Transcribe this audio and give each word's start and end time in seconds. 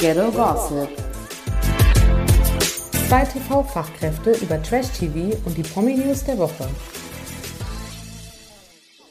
Ghetto 0.00 0.30
Gossip. 0.30 0.88
Zwei 3.08 3.24
TV-Fachkräfte 3.24 4.32
über 4.42 4.62
Trash-TV 4.62 5.36
und 5.44 5.56
die 5.58 5.62
Promi-News 5.62 6.24
der 6.24 6.38
Woche. 6.38 6.68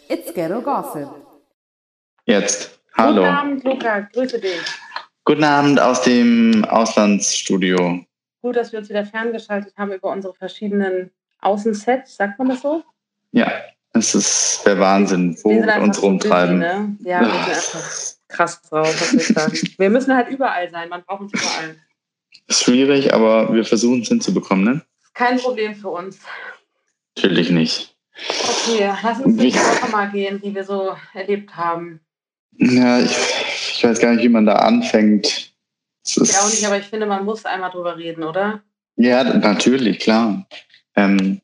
It's 0.07 0.33
Ghetto 0.33 0.61
Gossip. 0.61 1.09
Jetzt. 2.25 2.79
Hallo. 2.97 3.21
Guten 3.21 3.35
Abend, 3.35 3.63
Luca. 3.63 3.99
Grüße 3.99 4.39
dich. 4.39 4.61
Guten 5.25 5.43
Abend 5.43 5.79
aus 5.79 6.01
dem 6.01 6.65
Auslandsstudio. 6.65 8.03
Gut, 8.41 8.55
dass 8.55 8.71
wir 8.71 8.79
uns 8.79 8.89
wieder 8.89 9.05
ferngeschaltet 9.05 9.75
haben 9.77 9.91
über 9.91 10.09
unsere 10.09 10.33
verschiedenen 10.33 11.11
Außensets. 11.41 12.15
Sagt 12.15 12.39
man 12.39 12.49
das 12.49 12.61
so? 12.61 12.83
Ja, 13.31 13.51
es 13.93 14.15
ist 14.15 14.63
der 14.65 14.79
Wahnsinn, 14.79 15.37
wo 15.43 15.51
Wir 15.51 15.81
uns 15.81 16.01
rumtreiben. 16.01 16.59
busy, 16.59 16.73
ne? 16.73 16.97
Ja, 17.01 17.19
wir 17.21 17.27
sind 17.27 17.35
einfach 17.47 18.18
krass 18.29 18.61
drauf. 18.61 18.87
Wir 19.77 19.89
müssen 19.89 20.15
halt 20.15 20.29
überall 20.29 20.69
sein. 20.71 20.89
Man 20.89 21.03
braucht 21.03 21.21
uns 21.21 21.33
überall. 21.33 21.75
Ist 22.47 22.63
schwierig, 22.63 23.13
aber 23.13 23.53
wir 23.53 23.65
versuchen 23.65 24.01
es 24.01 24.07
hinzubekommen, 24.07 24.63
ne? 24.63 24.81
Kein 25.13 25.37
Problem 25.39 25.75
für 25.75 25.89
uns. 25.89 26.19
Natürlich 27.17 27.49
nicht. 27.49 27.95
Okay, 28.15 28.91
lass 29.03 29.19
uns 29.19 29.37
die 29.37 29.53
Woche 29.53 29.91
mal 29.91 30.11
gehen, 30.11 30.41
die 30.41 30.53
wir 30.53 30.63
so 30.63 30.95
erlebt 31.13 31.55
haben. 31.55 31.99
Ja, 32.57 32.99
ich, 32.99 33.17
ich 33.75 33.83
weiß 33.83 33.99
gar 33.99 34.13
nicht, 34.13 34.23
wie 34.23 34.29
man 34.29 34.45
da 34.45 34.55
anfängt. 34.55 35.53
Ich 36.05 36.37
auch 36.37 36.49
nicht, 36.49 36.65
aber 36.65 36.77
ich 36.77 36.85
finde, 36.85 37.05
man 37.05 37.25
muss 37.25 37.45
einmal 37.45 37.71
drüber 37.71 37.97
reden, 37.97 38.23
oder? 38.23 38.61
Ja, 38.95 39.23
natürlich, 39.23 39.99
klar. 39.99 40.45
Ähm, 40.95 41.41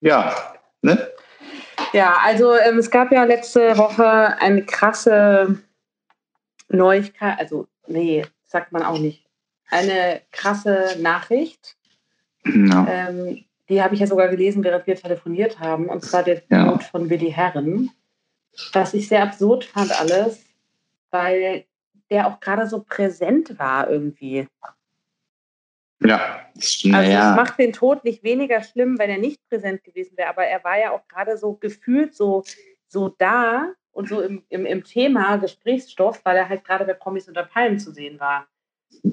ja, 0.00 0.54
ne? 0.82 1.10
Ja, 1.94 2.16
also 2.22 2.54
ähm, 2.56 2.78
es 2.78 2.90
gab 2.90 3.12
ja 3.12 3.22
letzte 3.24 3.78
Woche 3.78 4.04
eine 4.40 4.64
krasse 4.64 5.60
Neuigkeit, 6.68 7.38
also 7.38 7.68
nee, 7.86 8.26
sagt 8.44 8.72
man 8.72 8.82
auch 8.82 8.98
nicht. 8.98 9.24
Eine 9.70 10.20
krasse 10.32 10.96
Nachricht, 11.00 11.76
Ja. 12.44 12.86
ähm, 12.90 13.44
die 13.68 13.82
habe 13.82 13.94
ich 13.94 14.00
ja 14.00 14.06
sogar 14.06 14.28
gelesen, 14.28 14.62
während 14.64 14.86
wir 14.86 14.96
telefoniert 14.96 15.58
haben, 15.60 15.88
und 15.88 16.04
zwar 16.04 16.22
der 16.22 16.42
Ja. 16.50 16.64
Tod 16.72 16.82
von 16.82 17.08
Willi 17.08 17.30
Herren. 17.30 17.90
Was 18.72 18.92
ich 18.94 19.08
sehr 19.08 19.22
absurd 19.22 19.64
fand 19.64 19.98
alles, 19.98 20.44
weil 21.10 21.64
der 22.10 22.26
auch 22.26 22.40
gerade 22.40 22.66
so 22.66 22.84
präsent 22.86 23.58
war 23.58 23.88
irgendwie. 23.88 24.46
Ja, 26.04 26.40
das 26.54 26.72
stimmt. 26.72 26.94
Also 26.94 27.10
es 27.10 27.16
naja. 27.16 27.34
macht 27.34 27.58
den 27.58 27.72
Tod 27.72 28.04
nicht 28.04 28.22
weniger 28.22 28.62
schlimm, 28.62 28.98
wenn 28.98 29.10
er 29.10 29.18
nicht 29.18 29.40
präsent 29.48 29.82
gewesen 29.84 30.16
wäre, 30.16 30.28
aber 30.28 30.44
er 30.44 30.62
war 30.64 30.78
ja 30.78 30.90
auch 30.92 31.06
gerade 31.08 31.36
so 31.36 31.54
gefühlt 31.54 32.14
so, 32.14 32.44
so 32.86 33.08
da 33.18 33.72
und 33.92 34.08
so 34.08 34.20
im, 34.20 34.42
im, 34.48 34.66
im 34.66 34.84
Thema 34.84 35.36
Gesprächsstoff, 35.36 36.20
weil 36.24 36.36
er 36.36 36.48
halt 36.48 36.64
gerade 36.64 36.84
bei 36.84 36.94
Promis 36.94 37.28
unter 37.28 37.44
Palmen 37.44 37.78
zu 37.78 37.92
sehen 37.92 38.20
war. 38.20 38.46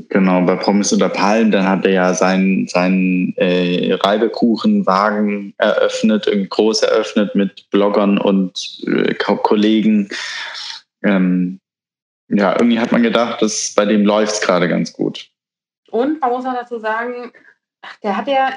Genau, 0.09 0.41
bei 0.41 0.55
Promis 0.57 0.93
unter 0.93 1.09
Palmen, 1.09 1.51
dann 1.51 1.67
hat 1.67 1.85
er 1.85 1.91
ja 1.91 2.13
seinen, 2.13 2.67
seinen 2.67 3.33
äh, 3.37 3.93
Reibekuchenwagen 3.93 5.53
eröffnet, 5.57 6.27
irgendwie 6.27 6.49
groß 6.49 6.83
eröffnet 6.83 7.33
mit 7.35 7.69
Bloggern 7.71 8.17
und 8.17 8.81
äh, 8.85 9.13
Ko- 9.15 9.37
Kollegen. 9.37 10.09
Ähm, 11.03 11.59
ja, 12.27 12.53
irgendwie 12.53 12.79
hat 12.79 12.91
man 12.91 13.03
gedacht, 13.03 13.41
dass 13.41 13.73
bei 13.75 13.85
dem 13.85 14.05
läuft 14.05 14.33
es 14.35 14.41
gerade 14.41 14.69
ganz 14.69 14.93
gut. 14.93 15.30
Und 15.91 16.19
man 16.21 16.31
muss 16.31 16.45
auch 16.45 16.53
dazu 16.53 16.79
sagen, 16.79 17.31
der 18.03 18.17
hat 18.17 18.27
ja, 18.27 18.53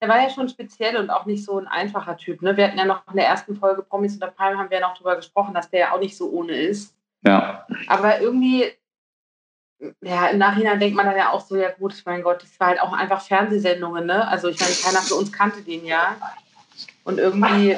der 0.00 0.08
war 0.08 0.20
ja 0.20 0.30
schon 0.30 0.48
speziell 0.48 0.96
und 0.96 1.10
auch 1.10 1.26
nicht 1.26 1.44
so 1.44 1.58
ein 1.58 1.66
einfacher 1.66 2.16
Typ. 2.16 2.42
Ne? 2.42 2.56
Wir 2.56 2.66
hatten 2.66 2.78
ja 2.78 2.84
noch 2.84 3.06
in 3.08 3.16
der 3.16 3.26
ersten 3.26 3.56
Folge 3.56 3.82
Promis 3.82 4.14
unter 4.14 4.28
Palmen, 4.28 4.58
haben 4.58 4.70
wir 4.70 4.80
ja 4.80 4.86
noch 4.86 4.96
drüber 4.96 5.16
gesprochen, 5.16 5.54
dass 5.54 5.70
der 5.70 5.80
ja 5.80 5.92
auch 5.92 6.00
nicht 6.00 6.16
so 6.16 6.30
ohne 6.30 6.52
ist. 6.52 6.94
Ja, 7.26 7.66
Aber 7.88 8.20
irgendwie, 8.20 8.70
ja, 10.02 10.28
im 10.28 10.38
Nachhinein 10.38 10.78
denkt 10.78 10.96
man 10.96 11.06
dann 11.06 11.16
ja 11.16 11.30
auch 11.30 11.40
so, 11.40 11.56
ja 11.56 11.70
gut, 11.70 12.00
mein 12.04 12.22
Gott, 12.22 12.42
das 12.42 12.58
war 12.60 12.68
halt 12.68 12.80
auch 12.80 12.92
einfach 12.92 13.20
Fernsehsendungen, 13.20 14.06
ne? 14.06 14.26
Also 14.28 14.48
ich 14.48 14.60
meine, 14.60 14.72
keiner 14.72 15.02
von 15.02 15.18
uns 15.18 15.32
kannte 15.32 15.62
den 15.62 15.84
ja. 15.84 16.16
Und 17.04 17.18
irgendwie 17.18 17.76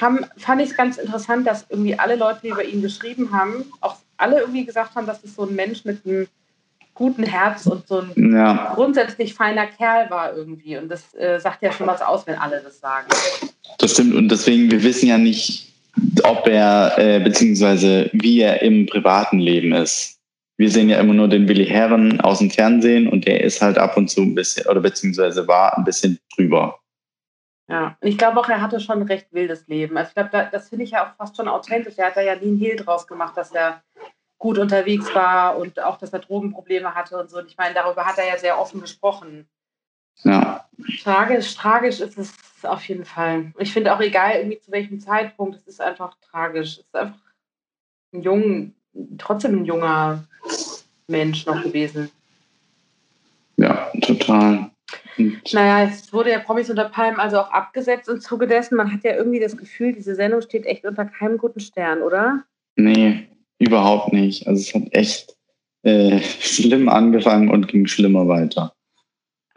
haben, 0.00 0.24
fand 0.36 0.62
ich 0.62 0.70
es 0.70 0.76
ganz 0.76 0.96
interessant, 0.96 1.46
dass 1.46 1.66
irgendwie 1.68 1.98
alle 1.98 2.16
Leute, 2.16 2.40
die 2.42 2.48
über 2.48 2.64
ihn 2.64 2.82
geschrieben 2.82 3.32
haben, 3.32 3.72
auch 3.80 3.96
alle 4.16 4.40
irgendwie 4.40 4.64
gesagt 4.64 4.94
haben, 4.94 5.06
dass 5.06 5.24
es 5.24 5.34
so 5.34 5.42
ein 5.42 5.54
Mensch 5.54 5.84
mit 5.84 6.06
einem 6.06 6.28
guten 6.94 7.24
Herz 7.24 7.66
und 7.66 7.86
so 7.86 8.00
ein 8.00 8.32
ja, 8.32 8.72
grundsätzlich 8.74 9.34
feiner 9.34 9.66
Kerl 9.66 10.08
war 10.10 10.34
irgendwie. 10.34 10.78
Und 10.78 10.88
das 10.88 11.14
äh, 11.14 11.38
sagt 11.40 11.62
ja 11.62 11.72
schon 11.72 11.86
was 11.86 12.00
aus, 12.00 12.26
wenn 12.26 12.36
alle 12.36 12.60
das 12.60 12.80
sagen. 12.80 13.08
das 13.78 13.92
stimmt. 13.92 14.14
Und 14.14 14.30
deswegen, 14.30 14.70
wir 14.70 14.82
wissen 14.82 15.08
ja 15.08 15.18
nicht, 15.18 15.72
ob 16.22 16.46
er, 16.46 16.94
äh, 16.96 17.20
beziehungsweise 17.20 18.10
wie 18.12 18.40
er 18.40 18.62
im 18.62 18.86
privaten 18.86 19.38
Leben 19.38 19.72
ist. 19.72 20.18
Wir 20.56 20.70
sehen 20.70 20.88
ja 20.88 21.00
immer 21.00 21.14
nur 21.14 21.28
den 21.28 21.48
Willi 21.48 21.66
Herren 21.66 22.20
aus 22.20 22.38
dem 22.38 22.50
Fernsehen 22.50 23.08
und 23.08 23.26
der 23.26 23.42
ist 23.42 23.60
halt 23.60 23.76
ab 23.76 23.96
und 23.96 24.08
zu 24.08 24.22
ein 24.22 24.36
bisschen, 24.36 24.66
oder 24.68 24.80
beziehungsweise 24.80 25.48
war 25.48 25.76
ein 25.76 25.84
bisschen 25.84 26.18
drüber. 26.36 26.78
Ja, 27.68 27.96
und 28.00 28.08
ich 28.08 28.18
glaube 28.18 28.38
auch, 28.38 28.48
er 28.48 28.60
hatte 28.60 28.78
schon 28.78 29.00
ein 29.00 29.08
recht 29.08 29.32
wildes 29.32 29.66
Leben. 29.66 29.96
Also 29.96 30.08
ich 30.08 30.14
glaube, 30.14 30.28
da, 30.30 30.44
das 30.44 30.68
finde 30.68 30.84
ich 30.84 30.90
ja 30.90 31.04
auch 31.04 31.16
fast 31.16 31.36
schon 31.36 31.48
authentisch. 31.48 31.94
Er 31.96 32.06
hat 32.06 32.16
da 32.16 32.20
ja 32.20 32.36
nie 32.36 32.48
einen 32.48 32.58
Hehl 32.58 32.76
draus 32.76 33.06
gemacht, 33.06 33.36
dass 33.36 33.52
er 33.52 33.82
gut 34.44 34.58
unterwegs 34.58 35.14
war 35.14 35.56
und 35.56 35.80
auch, 35.80 35.96
dass 35.96 36.12
er 36.12 36.18
Drogenprobleme 36.18 36.94
hatte 36.94 37.16
und 37.16 37.30
so. 37.30 37.38
Und 37.38 37.46
ich 37.46 37.56
meine, 37.56 37.72
darüber 37.74 38.04
hat 38.04 38.18
er 38.18 38.28
ja 38.28 38.36
sehr 38.36 38.60
offen 38.60 38.82
gesprochen. 38.82 39.48
Ja, 40.22 40.68
Tragisch, 41.02 41.54
tragisch 41.54 42.00
ist 42.00 42.18
es 42.18 42.34
auf 42.62 42.86
jeden 42.86 43.06
Fall. 43.06 43.54
Ich 43.56 43.72
finde 43.72 43.94
auch 43.94 44.00
egal, 44.00 44.36
irgendwie 44.36 44.60
zu 44.60 44.70
welchem 44.70 45.00
Zeitpunkt, 45.00 45.56
es 45.56 45.66
ist 45.66 45.80
einfach 45.80 46.14
tragisch. 46.30 46.72
Es 46.72 46.84
ist 46.84 46.94
einfach 46.94 47.18
ein 48.12 48.22
jung, 48.22 48.74
trotzdem 49.16 49.62
ein 49.62 49.64
junger 49.64 50.22
Mensch 51.08 51.46
noch 51.46 51.62
gewesen. 51.62 52.10
ja, 53.56 53.90
total. 54.02 54.70
Und 55.16 55.54
Naja, 55.54 55.88
es 55.88 56.12
wurde 56.12 56.32
ja 56.32 56.38
Promis 56.38 56.68
unter 56.68 56.90
Palmen 56.90 57.18
also 57.18 57.38
auch 57.40 57.50
abgesetzt 57.50 58.10
im 58.10 58.20
Zuge 58.20 58.46
dessen. 58.46 58.76
Man 58.76 58.92
hat 58.92 59.04
ja 59.04 59.14
irgendwie 59.14 59.40
das 59.40 59.56
Gefühl, 59.56 59.94
diese 59.94 60.14
Sendung 60.14 60.42
steht 60.42 60.66
echt 60.66 60.84
unter 60.84 61.06
keinem 61.06 61.38
guten 61.38 61.60
Stern, 61.60 62.02
oder? 62.02 62.44
nee, 62.76 63.28
überhaupt 63.58 64.12
nicht. 64.12 64.46
Also 64.46 64.60
es 64.60 64.74
hat 64.74 64.92
echt 64.94 65.36
äh, 65.82 66.20
schlimm 66.40 66.88
angefangen 66.88 67.50
und 67.50 67.68
ging 67.68 67.86
schlimmer 67.86 68.26
weiter. 68.28 68.72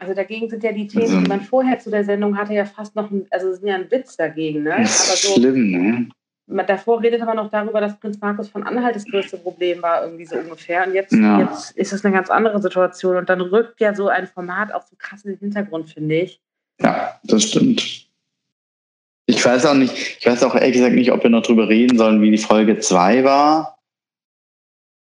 Also 0.00 0.14
dagegen 0.14 0.48
sind 0.48 0.62
ja 0.62 0.72
die 0.72 0.86
Themen, 0.86 1.04
Also- 1.04 1.20
die 1.20 1.28
man 1.28 1.40
vorher 1.40 1.78
zu 1.78 1.90
der 1.90 2.04
Sendung 2.04 2.36
hatte, 2.38 2.54
ja 2.54 2.64
fast 2.64 2.94
noch, 2.94 3.10
ein, 3.10 3.26
also 3.30 3.52
sind 3.52 3.66
ja 3.66 3.74
ein 3.74 3.90
Witz 3.90 4.16
dagegen, 4.16 4.62
ne? 4.62 4.76
Das 4.78 5.12
ist 5.14 5.22
so, 5.22 5.34
schlimm, 5.40 5.70
ne? 5.72 6.08
man, 6.46 6.66
davor 6.66 7.02
redet 7.02 7.20
man 7.24 7.36
noch 7.36 7.50
darüber, 7.50 7.80
dass 7.80 7.98
Prinz 7.98 8.18
Markus 8.20 8.48
von 8.48 8.62
Anhalt 8.62 8.94
das 8.96 9.04
größte 9.04 9.38
Problem 9.38 9.82
war, 9.82 10.04
irgendwie 10.04 10.24
so 10.24 10.36
ungefähr. 10.36 10.86
Und 10.86 10.94
jetzt, 10.94 11.12
Ja. 11.12 11.40
jetzt 11.40 11.72
ist 11.72 11.92
es 11.92 12.04
eine 12.04 12.14
ganz 12.14 12.30
andere 12.30 12.62
Situation. 12.62 13.16
Und 13.16 13.28
dann 13.28 13.40
rückt 13.40 13.80
ja 13.80 13.92
so 13.94 14.08
ein 14.08 14.26
Format 14.28 14.72
auch 14.72 14.82
so 14.86 14.94
krass 14.96 15.24
in 15.24 15.32
den 15.32 15.40
Hintergrund, 15.40 15.90
finde 15.90 16.14
ich. 16.20 16.40
Ja, 16.80 17.18
das 17.24 17.42
stimmt. 17.42 18.06
Ich 19.26 19.44
weiß 19.44 19.66
auch 19.66 19.74
nicht, 19.74 19.92
ich 20.20 20.26
weiß 20.26 20.42
auch 20.44 20.54
ehrlich 20.54 20.74
gesagt 20.74 20.94
nicht, 20.94 21.12
ob 21.12 21.22
wir 21.22 21.28
noch 21.30 21.42
drüber 21.42 21.68
reden 21.68 21.98
sollen, 21.98 22.22
wie 22.22 22.30
die 22.30 22.38
Folge 22.38 22.78
2 22.78 23.24
war. 23.24 23.77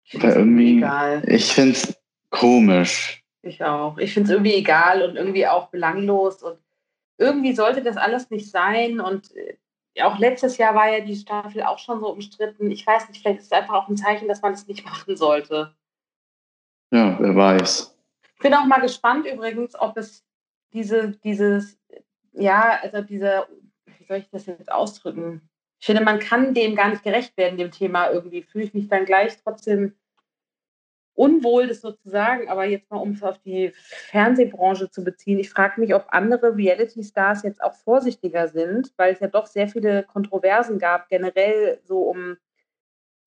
Ich 0.08 0.12
finde 0.12 0.26
es 0.28 0.32
Oder 0.32 0.41
irgendwie 0.41 0.76
egal. 0.78 1.22
Ich 1.26 1.52
finde 1.52 1.72
es 1.72 2.00
komisch. 2.30 3.22
Ich 3.42 3.62
auch. 3.62 3.98
Ich 3.98 4.14
finde 4.14 4.28
es 4.28 4.32
irgendwie 4.32 4.54
egal 4.54 5.02
und 5.02 5.16
irgendwie 5.16 5.46
auch 5.46 5.69
belanglos. 5.69 6.42
Und 6.42 6.58
irgendwie 7.19 7.52
sollte 7.52 7.82
das 7.82 7.98
alles 7.98 8.30
nicht 8.30 8.50
sein. 8.50 9.00
Und 9.00 9.36
äh, 9.36 9.58
auch 10.02 10.19
letztes 10.19 10.56
Jahr 10.56 10.74
war 10.74 10.88
ja 10.88 11.04
die 11.04 11.14
Staffel 11.14 11.62
auch 11.62 11.78
schon 11.78 12.00
so 12.00 12.10
umstritten. 12.10 12.70
Ich 12.70 12.86
weiß 12.86 13.10
nicht, 13.10 13.20
vielleicht 13.20 13.41
ist 13.41 13.46
es 13.46 13.52
einfach 13.52 13.74
auch 13.74 13.88
ein 13.88 13.98
Zeichen, 13.98 14.28
dass 14.28 14.41
man 14.41 14.54
es 14.54 14.66
nicht 14.66 14.82
machen 14.86 15.14
sollte. 15.14 15.74
Ja, 16.90 17.19
wer 17.20 17.36
weiß. 17.36 17.94
Ich 18.34 18.40
bin 18.40 18.54
auch 18.54 18.64
mal 18.64 18.80
gespannt 18.80 19.26
übrigens, 19.26 19.78
ob 19.78 19.98
es 19.98 20.25
diese, 20.72 21.10
dieses, 21.22 21.78
ja, 22.32 22.78
also 22.80 23.02
diese, 23.02 23.46
wie 23.84 24.04
soll 24.04 24.16
ich 24.19 24.30
das 24.30 24.46
jetzt 24.46 24.72
ausdrücken? 24.72 25.46
Ich 25.80 25.86
finde, 25.86 26.02
man 26.02 26.19
kann 26.19 26.54
dem 26.54 26.75
gar 26.75 26.88
nicht 26.88 27.02
gerecht 27.02 27.36
werden, 27.36 27.58
dem 27.58 27.70
Thema 27.70 28.10
irgendwie. 28.10 28.43
Fühle 28.43 28.64
ich 28.64 28.72
mich 28.72 28.88
dann 28.88 29.05
gleich 29.05 29.37
trotzdem 29.43 29.94
unwohl, 31.19 31.67
das 31.67 31.81
so 31.81 31.91
zu 31.93 32.09
sagen. 32.09 32.49
Aber 32.49 32.65
jetzt 32.65 32.91
mal, 32.91 32.99
um 32.99 33.12
es 33.12 33.23
auf 33.23 33.38
die 33.41 33.73
Fernsehbranche 34.11 34.91
zu 34.91 35.03
beziehen, 35.03 35.38
ich 35.38 35.50
frage 35.50 35.81
mich, 35.81 35.94
ob 35.94 36.06
andere 36.11 36.56
Reality-Stars 36.56 37.43
jetzt 37.43 37.62
auch 37.62 37.75
vorsichtiger 37.75 38.49
sind, 38.49 38.93
weil 38.97 39.12
es 39.12 39.20
ja 39.20 39.26
doch 39.26 39.47
sehr 39.47 39.69
viele 39.69 40.05
Kontroversen 40.05 40.79
gab, 40.79 41.09
generell 41.09 41.81
so 41.85 42.03
um 42.03 42.37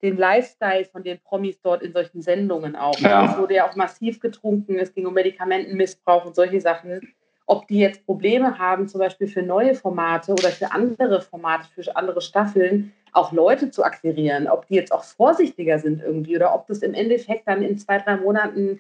den 0.02 0.18
Lifestyle 0.18 0.86
von 0.86 1.04
den 1.04 1.20
Promis 1.20 1.62
dort 1.62 1.84
in 1.84 1.94
solchen 1.94 2.22
Sendungen 2.22 2.76
auch. 2.76 2.98
Ja. 3.00 3.26
Es 3.26 3.38
wurde 3.38 3.56
ja 3.56 3.70
auch 3.70 3.76
massiv 3.76 4.20
getrunken, 4.20 4.80
es 4.80 4.94
ging 4.94 5.06
um 5.06 5.14
Medikamentenmissbrauch 5.14 6.26
und 6.26 6.36
solche 6.36 6.62
Sachen. 6.62 7.14
Ob 7.52 7.68
die 7.68 7.80
jetzt 7.80 8.06
Probleme 8.06 8.58
haben, 8.58 8.88
zum 8.88 9.00
Beispiel 9.00 9.28
für 9.28 9.44
neue 9.44 9.76
Formate 9.76 10.32
oder 10.32 10.52
für 10.52 10.72
andere 10.72 11.20
Formate, 11.20 11.68
für 11.76 11.98
andere 11.98 12.22
Staffeln, 12.22 12.94
auch 13.12 13.34
Leute 13.34 13.70
zu 13.72 13.84
akquirieren, 13.84 14.48
ob 14.48 14.66
die 14.68 14.76
jetzt 14.76 14.94
auch 14.94 15.04
vorsichtiger 15.04 15.78
sind 15.78 16.02
irgendwie 16.02 16.38
oder 16.38 16.56
ob 16.56 16.66
das 16.68 16.78
im 16.80 16.94
Endeffekt 16.94 17.46
dann 17.50 17.62
in 17.62 17.78
zwei, 17.78 17.98
drei 17.98 18.16
Monaten 18.16 18.80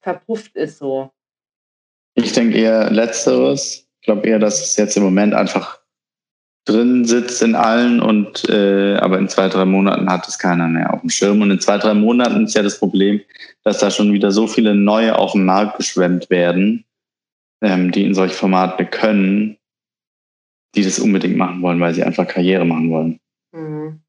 verpufft 0.00 0.56
ist 0.56 0.78
so. 0.78 1.10
Ich 2.14 2.32
denke 2.32 2.56
eher 2.56 2.90
Letzteres. 2.90 3.86
Ich 4.00 4.06
glaube 4.06 4.26
eher, 4.26 4.38
dass 4.38 4.62
es 4.62 4.78
jetzt 4.78 4.96
im 4.96 5.02
Moment 5.02 5.34
einfach 5.34 5.78
drin 6.64 7.04
sitzt 7.04 7.42
in 7.42 7.54
allen 7.54 8.00
und 8.00 8.48
äh, 8.48 8.96
aber 8.96 9.18
in 9.18 9.28
zwei, 9.28 9.50
drei 9.50 9.66
Monaten 9.66 10.10
hat 10.10 10.26
es 10.26 10.38
keiner 10.38 10.68
mehr 10.68 10.94
auf 10.94 11.02
dem 11.02 11.10
Schirm. 11.10 11.42
Und 11.42 11.50
in 11.50 11.60
zwei, 11.60 11.76
drei 11.76 11.92
Monaten 11.92 12.46
ist 12.46 12.54
ja 12.54 12.62
das 12.62 12.78
Problem, 12.78 13.20
dass 13.62 13.80
da 13.80 13.90
schon 13.90 14.14
wieder 14.14 14.30
so 14.30 14.46
viele 14.46 14.74
neue 14.74 15.18
auf 15.18 15.32
den 15.32 15.44
Markt 15.44 15.76
geschwemmt 15.76 16.30
werden, 16.30 16.86
ähm, 17.62 17.90
die 17.92 18.04
in 18.04 18.14
solche 18.14 18.34
Formate 18.34 18.86
können, 18.86 19.58
die 20.74 20.82
das 20.82 20.98
unbedingt 20.98 21.36
machen 21.36 21.62
wollen, 21.62 21.80
weil 21.80 21.94
sie 21.94 22.02
einfach 22.02 22.26
Karriere 22.26 22.64
machen 22.64 22.90
wollen. 22.90 23.20
Mhm. 23.52 24.00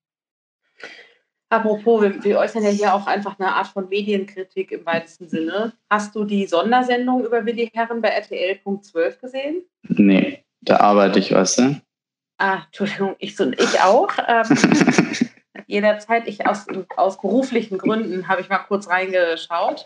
Apropos, 1.50 2.02
wir, 2.02 2.24
wir, 2.24 2.40
äußern 2.40 2.64
ja 2.64 2.70
hier 2.70 2.94
auch 2.94 3.08
einfach 3.08 3.40
eine 3.40 3.54
Art 3.54 3.68
von 3.68 3.88
Medienkritik 3.88 4.72
im 4.74 4.86
weitesten 4.86 5.30
Sinne. 5.30 5.72
Hast 5.90 6.14
du 6.14 6.26
die 6.26 6.46
Sondersendung 6.46 7.24
über 7.26 7.46
Willi 7.46 7.70
Herren 7.74 8.02
bei 8.02 8.10
RTL.12 8.10 9.22
gesehen? 9.22 9.64
Nee, 9.88 10.44
da 10.60 10.82
arbeite 10.82 11.20
ich, 11.20 11.32
weißt 11.32 11.60
du? 11.60 11.82
Ah, 12.38 12.64
Entschuldigung, 12.66 13.16
ich, 13.20 13.36
so, 13.38 13.50
ich 13.50 13.80
auch. 13.80 14.10
Ähm, 14.28 14.46
jederzeit, 15.68 16.28
ich 16.28 16.48
aus, 16.48 16.66
aus 16.96 17.22
beruflichen 17.22 17.78
Gründen 17.78 18.28
habe 18.28 18.42
ich 18.42 18.50
mal 18.50 18.60
kurz 18.60 18.88
reingeschaut. 18.88 19.86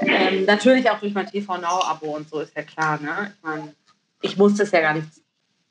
Ähm, 0.00 0.46
natürlich 0.46 0.90
auch 0.90 0.98
durch 0.98 1.14
mein 1.14 1.30
TV 1.30 1.58
Now-Abo 1.58 2.16
und 2.16 2.28
so 2.28 2.40
ist 2.40 2.56
ja 2.56 2.62
klar. 2.62 2.98
Ne? 3.00 3.32
Ich 3.36 3.42
meine, 3.44 3.74
ich 4.22 4.36
musste 4.36 4.64
es 4.64 4.72
ja 4.72 4.80
gar 4.80 4.94
nicht 4.94 5.06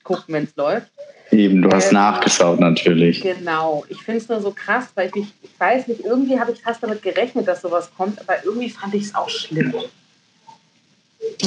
gucken, 0.04 0.36
wenn 0.36 0.46
es 0.46 0.56
läuft. 0.56 0.90
Eben, 1.32 1.62
du 1.62 1.70
hast 1.70 1.88
ähm, 1.88 1.96
nachgeschaut 1.96 2.60
natürlich. 2.60 3.22
Genau. 3.22 3.84
Ich 3.90 4.02
finde 4.02 4.20
es 4.20 4.30
nur 4.30 4.42
so 4.42 4.52
krass, 4.52 4.88
weil 4.96 5.10
ich, 5.10 5.16
mich, 5.16 5.34
ich 5.42 5.60
weiß 5.60 5.88
nicht, 5.88 6.02
irgendwie 6.02 6.40
habe 6.40 6.52
ich 6.52 6.62
fast 6.62 6.82
damit 6.82 7.02
gerechnet, 7.02 7.48
dass 7.48 7.62
sowas 7.62 7.92
kommt, 7.96 8.20
aber 8.22 8.44
irgendwie 8.46 8.70
fand 8.70 8.94
ich 8.94 9.04
es 9.04 9.16
auch 9.16 9.30
schlimm. 9.30 9.74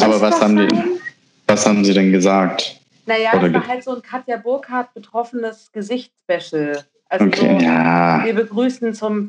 aber 0.00 0.20
was 0.20 0.41
haben, 0.41 0.56
die, 0.56 1.00
was 1.47 1.65
haben 1.65 1.85
sie 1.85 1.94
denn 1.94 2.12
gesagt? 2.12 2.81
Naja, 3.06 3.32
Oder 3.35 3.47
es 3.47 3.55
war 3.55 3.67
halt 3.67 3.85
so 3.85 3.94
ein 3.97 4.03
Katja 4.03 4.37
Burkhardt 4.37 4.94
betroffenes 4.94 5.70
Gesichtsspecial. 5.73 6.85
Also 7.12 7.26
okay, 7.26 7.59
so, 7.61 7.67
ja. 7.67 8.25
wir 8.25 8.35
begrüßen 8.35 8.94
zum, 8.94 9.29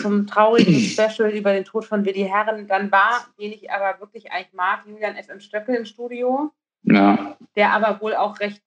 zum 0.00 0.28
traurigen 0.28 0.74
Special 0.78 1.28
über 1.30 1.52
den 1.52 1.64
Tod 1.64 1.84
von 1.84 2.04
Willi 2.04 2.28
Herren. 2.28 2.68
Dann 2.68 2.92
war, 2.92 3.26
den 3.40 3.50
ich 3.50 3.72
aber 3.72 3.98
wirklich 3.98 4.30
eigentlich 4.30 4.52
mag, 4.52 4.86
Julian 4.86 5.16
F. 5.16 5.28
M. 5.30 5.40
Stöckel 5.40 5.74
im 5.74 5.84
Studio. 5.84 6.52
Ja. 6.84 7.36
Der 7.56 7.72
aber 7.72 8.00
wohl 8.00 8.14
auch 8.14 8.38
recht, 8.38 8.62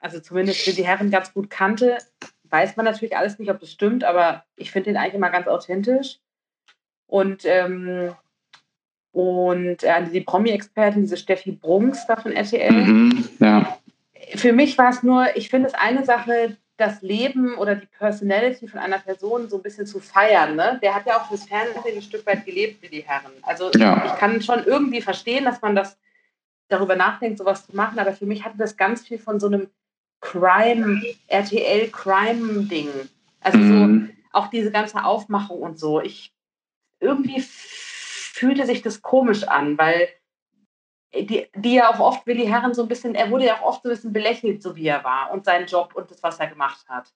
also 0.00 0.18
zumindest 0.18 0.66
Willi 0.66 0.82
Herren 0.82 1.12
ganz 1.12 1.32
gut 1.32 1.50
kannte. 1.50 1.98
Weiß 2.42 2.76
man 2.76 2.84
natürlich 2.84 3.16
alles 3.16 3.38
nicht, 3.38 3.52
ob 3.52 3.60
das 3.60 3.70
stimmt, 3.70 4.02
aber 4.02 4.42
ich 4.56 4.72
finde 4.72 4.90
den 4.90 4.96
eigentlich 4.96 5.14
immer 5.14 5.30
ganz 5.30 5.46
authentisch. 5.46 6.18
Und 7.06 7.44
ähm, 7.44 8.10
und 9.12 9.84
äh, 9.84 10.10
die 10.10 10.22
Promi-Expertin, 10.22 11.02
diese 11.02 11.16
Steffi 11.16 11.52
Brunks 11.52 12.08
da 12.08 12.16
von 12.16 12.32
RTL. 12.32 12.72
Mhm, 12.72 13.28
ja. 13.38 13.78
Für 14.34 14.52
mich 14.52 14.76
war 14.78 14.90
es 14.90 15.04
nur, 15.04 15.36
ich 15.36 15.48
finde 15.48 15.68
es 15.68 15.74
eine 15.74 16.04
Sache, 16.04 16.56
das 16.76 17.02
Leben 17.02 17.56
oder 17.56 17.76
die 17.76 17.86
Personality 17.86 18.66
von 18.66 18.80
einer 18.80 18.98
Person 18.98 19.48
so 19.48 19.56
ein 19.56 19.62
bisschen 19.62 19.86
zu 19.86 20.00
feiern. 20.00 20.56
Ne? 20.56 20.78
Der 20.82 20.94
hat 20.94 21.06
ja 21.06 21.18
auch 21.18 21.28
fürs 21.28 21.44
Fernsehen 21.44 21.96
ein 21.96 22.02
Stück 22.02 22.26
weit 22.26 22.44
gelebt, 22.44 22.82
wie 22.82 22.88
die 22.88 23.02
Herren. 23.02 23.32
Also 23.42 23.70
ja. 23.72 24.04
ich 24.06 24.18
kann 24.18 24.42
schon 24.42 24.64
irgendwie 24.64 25.00
verstehen, 25.00 25.44
dass 25.44 25.62
man 25.62 25.76
das 25.76 25.96
darüber 26.68 26.96
nachdenkt, 26.96 27.38
sowas 27.38 27.66
zu 27.66 27.76
machen, 27.76 27.98
aber 27.98 28.12
für 28.12 28.26
mich 28.26 28.44
hatte 28.44 28.58
das 28.58 28.76
ganz 28.76 29.06
viel 29.06 29.18
von 29.18 29.38
so 29.38 29.46
einem 29.46 29.68
Crime, 30.20 31.02
RTL-Crime-Ding. 31.28 32.88
Also 33.40 33.58
mhm. 33.58 34.06
so 34.06 34.14
auch 34.32 34.48
diese 34.48 34.72
ganze 34.72 35.04
Aufmachung 35.04 35.60
und 35.60 35.78
so. 35.78 36.00
Ich 36.00 36.32
irgendwie 36.98 37.40
fühlte 37.40 38.66
sich 38.66 38.82
das 38.82 39.02
komisch 39.02 39.44
an, 39.44 39.78
weil 39.78 40.08
die, 41.22 41.46
die 41.54 41.74
ja 41.74 41.90
auch 41.90 42.00
oft, 42.00 42.26
Willi 42.26 42.46
Herren 42.46 42.74
so 42.74 42.82
ein 42.82 42.88
bisschen, 42.88 43.14
er 43.14 43.30
wurde 43.30 43.46
ja 43.46 43.56
auch 43.56 43.62
oft 43.62 43.82
so 43.82 43.88
ein 43.88 43.92
bisschen 43.92 44.12
belächelt, 44.12 44.62
so 44.62 44.74
wie 44.76 44.86
er 44.86 45.04
war 45.04 45.30
und 45.32 45.44
seinen 45.44 45.66
Job 45.66 45.92
und 45.94 46.10
das, 46.10 46.22
was 46.22 46.40
er 46.40 46.48
gemacht 46.48 46.84
hat. 46.88 47.12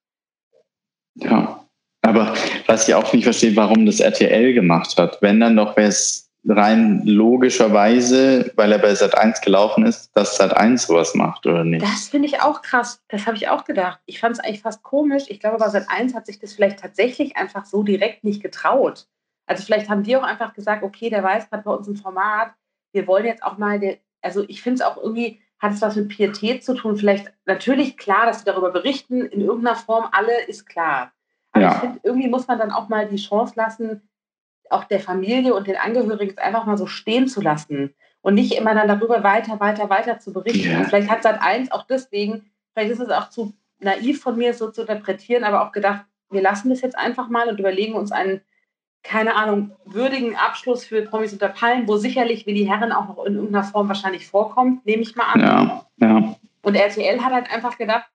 Ja, 1.15 1.65
aber 2.03 2.35
was 2.67 2.89
ich 2.89 2.95
auch 2.95 3.13
nicht 3.13 3.25
verstehe, 3.25 3.57
warum 3.57 3.85
das 3.87 4.01
RTL 4.01 4.55
gemacht 4.55 4.97
hat. 4.99 5.21
Wenn 5.21 5.41
dann 5.41 5.57
doch 5.57 5.77
wäre 5.77 5.89
es 5.89 6.31
rein 6.47 7.03
logischerweise, 7.05 8.53
weil 8.57 8.73
er 8.73 8.79
bei 8.79 8.95
Sat 8.95 9.17
1 9.17 9.41
gelaufen 9.41 9.85
ist, 9.85 10.11
dass 10.15 10.37
Sat 10.37 10.57
1 10.57 10.87
sowas 10.87 11.15
macht, 11.15 11.45
oder 11.47 11.65
nicht? 11.65 11.85
Das 11.85 12.09
finde 12.09 12.29
ich 12.29 12.41
auch 12.41 12.63
krass. 12.63 13.03
Das 13.09 13.27
habe 13.27 13.37
ich 13.37 13.49
auch 13.49 13.65
gedacht. 13.65 14.01
Ich 14.07 14.21
fand 14.21 14.37
es 14.37 14.41
eigentlich 14.41 14.63
fast 14.63 14.83
komisch. 14.83 15.25
Ich 15.29 15.41
glaube, 15.41 15.59
bei 15.59 15.69
Sat 15.69 15.87
1 15.89 16.15
hat 16.15 16.27
sich 16.27 16.39
das 16.39 16.55
vielleicht 16.55 16.79
tatsächlich 16.79 17.37
einfach 17.37 17.67
so 17.67 17.83
direkt 17.83 18.25
nicht 18.25 18.43
getraut. 18.43 19.07
Also 19.47 19.65
vielleicht 19.65 19.89
haben 19.89 20.03
die 20.03 20.17
auch 20.17 20.23
einfach 20.23 20.55
gesagt, 20.55 20.83
okay, 20.83 21.11
der 21.11 21.23
weiß 21.25 21.51
gerade 21.51 21.65
bei 21.65 21.73
uns 21.73 21.89
ein 21.89 21.97
Format, 21.97 22.53
wir 22.99 23.07
wollen 23.07 23.27
jetzt 23.27 23.45
auch 23.45 23.59
mal, 23.59 23.79
der, 23.79 23.99
also 24.23 24.45
ich 24.49 24.61
finde 24.61 24.83
es 24.83 24.83
auch 24.83 24.97
irgendwie, 24.97 25.41
hat 25.61 25.73
es 25.73 25.81
was 25.81 25.95
mit 25.95 26.09
Pietät 26.09 26.65
zu 26.65 26.75
tun. 26.75 26.97
Vielleicht 26.97 27.33
natürlich 27.47 27.97
klar, 27.97 28.27
dass 28.27 28.41
sie 28.41 28.45
darüber 28.45 28.73
berichten, 28.73 29.23
in 29.23 29.41
irgendeiner 29.41 29.77
Form, 29.77 30.09
alle 30.11 30.47
ist 30.47 30.67
klar. 30.67 31.13
Aber 31.53 31.65
ja. 31.65 31.73
ich 31.73 31.79
finde, 31.79 32.01
irgendwie 32.03 32.29
muss 32.29 32.49
man 32.49 32.59
dann 32.59 32.73
auch 32.73 32.89
mal 32.89 33.07
die 33.07 33.17
Chance 33.17 33.55
lassen, 33.57 34.09
auch 34.69 34.85
der 34.85 34.99
Familie 34.99 35.55
und 35.55 35.69
den 35.69 35.77
Angehörigen 35.77 36.33
es 36.33 36.39
einfach 36.39 36.67
mal 36.67 36.77
so 36.77 36.87
stehen 36.87 37.29
zu 37.29 37.41
lassen 37.41 37.95
und 38.21 38.35
nicht 38.35 38.57
immer 38.57 38.75
dann 38.75 38.89
darüber 38.89 39.23
weiter, 39.23 39.61
weiter, 39.61 39.89
weiter 39.89 40.19
zu 40.19 40.33
berichten. 40.33 40.73
Ja. 40.73 40.85
Vielleicht 40.85 41.09
hat 41.09 41.23
Sat 41.23 41.41
1 41.41 41.71
auch 41.71 41.85
deswegen, 41.85 42.51
vielleicht 42.73 42.91
ist 42.91 43.01
es 43.01 43.11
auch 43.11 43.31
zu 43.31 43.55
naiv 43.79 44.21
von 44.21 44.37
mir 44.37 44.55
so 44.55 44.73
zu 44.73 44.83
interpretieren, 44.83 45.45
aber 45.45 45.65
auch 45.65 45.73
gedacht, 45.73 46.05
wir 46.31 46.43
lassen 46.43 46.69
das 46.69 46.81
jetzt 46.81 46.99
einfach 46.99 47.29
mal 47.29 47.49
und 47.49 47.61
überlegen 47.61 47.95
uns 47.95 48.11
einen 48.11 48.43
keine 49.03 49.35
Ahnung, 49.37 49.73
würdigen 49.85 50.37
Abschluss 50.37 50.85
für 50.85 51.03
Promis 51.03 51.33
unter 51.33 51.49
Palmen, 51.49 51.89
wo 51.89 51.97
sicherlich 51.97 52.47
Willi 52.47 52.67
Herren 52.67 52.93
auch 52.93 53.09
noch 53.09 53.25
in 53.25 53.37
irgendeiner 53.37 53.65
Form 53.65 53.89
wahrscheinlich 53.89 54.27
vorkommt, 54.27 54.85
nehme 54.87 55.03
ich 55.03 55.17
mal 55.17 55.25
an. 55.33 55.41
Ja, 55.41 55.87
ja. 56.01 56.37
Und 56.63 56.75
RTL 56.75 57.25
hat 57.25 57.33
halt 57.33 57.51
einfach 57.51 57.79
gedacht, 57.79 58.07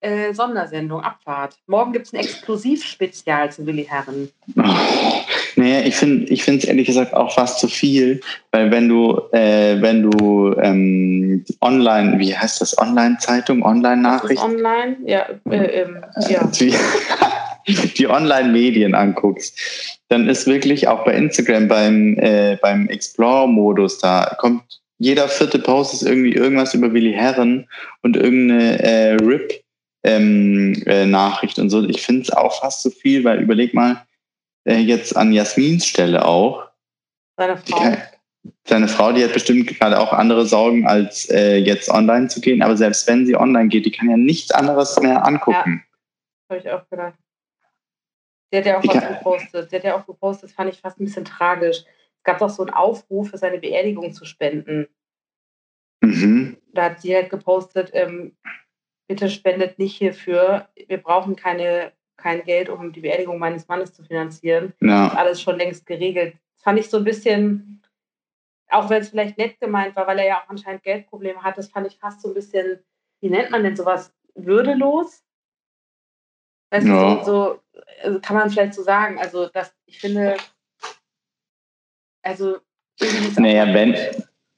äh, 0.00 0.32
Sondersendung, 0.32 1.02
Abfahrt. 1.02 1.56
Morgen 1.66 1.92
gibt 1.92 2.06
es 2.06 2.12
ein 2.12 2.20
Exklusivspezial 2.20 3.52
zu 3.52 3.66
Willi 3.66 3.84
Herren. 3.84 4.30
Oh, 4.56 5.60
naja, 5.60 5.80
ich 5.80 5.96
finde 5.96 6.32
ich 6.32 6.46
es 6.48 6.64
ehrlich 6.64 6.86
gesagt 6.86 7.12
auch 7.12 7.34
fast 7.34 7.58
zu 7.58 7.68
viel, 7.68 8.20
weil 8.50 8.70
wenn 8.70 8.88
du, 8.88 9.20
äh, 9.32 9.80
wenn 9.82 10.02
du 10.02 10.54
ähm, 10.58 11.44
online, 11.60 12.18
wie 12.18 12.34
heißt 12.34 12.60
das, 12.60 12.78
Online-Zeitung, 12.78 13.62
Online-Nachricht? 13.62 14.42
Online, 14.42 14.96
ja. 15.04 15.26
Äh, 15.50 15.82
ähm, 15.82 15.98
ja. 16.28 16.48
die 17.74 18.08
Online-Medien 18.08 18.94
anguckst, 18.94 20.00
dann 20.08 20.28
ist 20.28 20.46
wirklich 20.46 20.88
auch 20.88 21.04
bei 21.04 21.14
Instagram 21.14 21.68
beim, 21.68 22.18
äh, 22.18 22.56
beim 22.60 22.88
Explore-Modus 22.88 23.98
da, 23.98 24.36
kommt 24.38 24.80
jeder 25.00 25.28
vierte 25.28 25.58
Post 25.58 25.94
ist 25.94 26.02
irgendwie 26.02 26.34
irgendwas 26.34 26.74
über 26.74 26.92
Willi 26.92 27.12
Herren 27.12 27.66
und 28.02 28.18
irgendeine 28.18 28.82
äh, 28.82 29.14
RIP-Nachricht 29.14 29.64
ähm, 31.58 31.62
äh, 31.62 31.62
und 31.62 31.70
so. 31.70 31.82
Ich 31.88 32.02
finde 32.02 32.20
es 32.22 32.30
auch 32.30 32.60
fast 32.60 32.82
zu 32.82 32.90
viel, 32.90 33.24
weil 33.24 33.40
überleg 33.40 33.72
mal 33.72 34.04
äh, 34.68 34.76
jetzt 34.76 35.16
an 35.16 35.32
Jasmins 35.32 35.86
Stelle 35.86 36.26
auch. 36.26 36.68
Seine 37.38 37.56
Frau. 37.56 37.96
seine 38.68 38.88
Frau, 38.88 39.12
die 39.12 39.24
hat 39.24 39.32
bestimmt 39.32 39.68
gerade 39.68 39.98
auch 39.98 40.12
andere 40.12 40.44
Sorgen, 40.44 40.86
als 40.86 41.30
äh, 41.30 41.56
jetzt 41.56 41.88
online 41.88 42.28
zu 42.28 42.42
gehen. 42.42 42.60
Aber 42.60 42.76
selbst 42.76 43.08
wenn 43.08 43.24
sie 43.24 43.36
online 43.36 43.68
geht, 43.68 43.86
die 43.86 43.92
kann 43.92 44.10
ja 44.10 44.18
nichts 44.18 44.50
anderes 44.50 45.00
mehr 45.00 45.24
angucken. 45.24 45.82
Ja, 46.50 46.56
habe 46.56 46.60
ich 46.60 46.70
auch 46.70 46.86
gedacht. 46.90 47.14
Der 48.52 48.60
hat 48.60 48.66
ja 48.66 48.78
auch 48.78 48.84
was 48.84 49.08
gepostet. 49.08 49.72
Der 49.72 49.78
hat 49.78 49.84
ja 49.84 49.96
auch 49.96 50.06
gepostet, 50.06 50.44
das 50.50 50.52
fand 50.52 50.72
ich 50.72 50.80
fast 50.80 51.00
ein 51.00 51.04
bisschen 51.04 51.24
tragisch. 51.24 51.84
Es 52.16 52.24
gab 52.24 52.38
doch 52.38 52.50
so 52.50 52.62
einen 52.62 52.74
Aufruf, 52.74 53.30
für 53.30 53.38
seine 53.38 53.58
Beerdigung 53.58 54.12
zu 54.12 54.24
spenden. 54.24 54.88
Mhm. 56.02 56.56
Da 56.72 56.84
hat 56.84 57.00
sie 57.00 57.14
halt 57.14 57.30
gepostet, 57.30 57.90
ähm, 57.94 58.36
bitte 59.08 59.28
spendet 59.28 59.78
nicht 59.78 59.96
hierfür. 59.96 60.68
Wir 60.86 60.98
brauchen 60.98 61.36
keine, 61.36 61.92
kein 62.16 62.42
Geld, 62.44 62.68
um 62.68 62.92
die 62.92 63.00
Beerdigung 63.00 63.38
meines 63.38 63.68
Mannes 63.68 63.92
zu 63.92 64.02
finanzieren. 64.04 64.72
Ja. 64.80 65.04
Das 65.04 65.12
ist 65.12 65.18
alles 65.18 65.42
schon 65.42 65.56
längst 65.56 65.86
geregelt. 65.86 66.34
Das 66.54 66.62
fand 66.62 66.78
ich 66.78 66.90
so 66.90 66.98
ein 66.98 67.04
bisschen, 67.04 67.82
auch 68.68 68.90
wenn 68.90 69.02
es 69.02 69.10
vielleicht 69.10 69.38
nett 69.38 69.58
gemeint 69.60 69.96
war, 69.96 70.06
weil 70.06 70.18
er 70.18 70.26
ja 70.26 70.42
auch 70.42 70.48
anscheinend 70.48 70.82
Geldprobleme 70.82 71.42
hat, 71.42 71.58
das 71.58 71.70
fand 71.70 71.86
ich 71.86 71.98
fast 71.98 72.20
so 72.20 72.28
ein 72.28 72.34
bisschen, 72.34 72.80
wie 73.20 73.30
nennt 73.30 73.50
man 73.50 73.62
denn 73.62 73.76
sowas, 73.76 74.14
würdelos? 74.34 75.24
Weißt 76.70 76.86
ja. 76.86 77.16
du, 77.16 77.24
so, 77.24 77.60
kann 78.22 78.36
man 78.36 78.50
vielleicht 78.50 78.74
so 78.74 78.82
sagen. 78.82 79.18
Also, 79.18 79.48
dass 79.48 79.72
ich 79.86 79.98
finde, 79.98 80.36
also. 82.22 82.58
Naja, 83.36 83.72
wenn, 83.72 83.96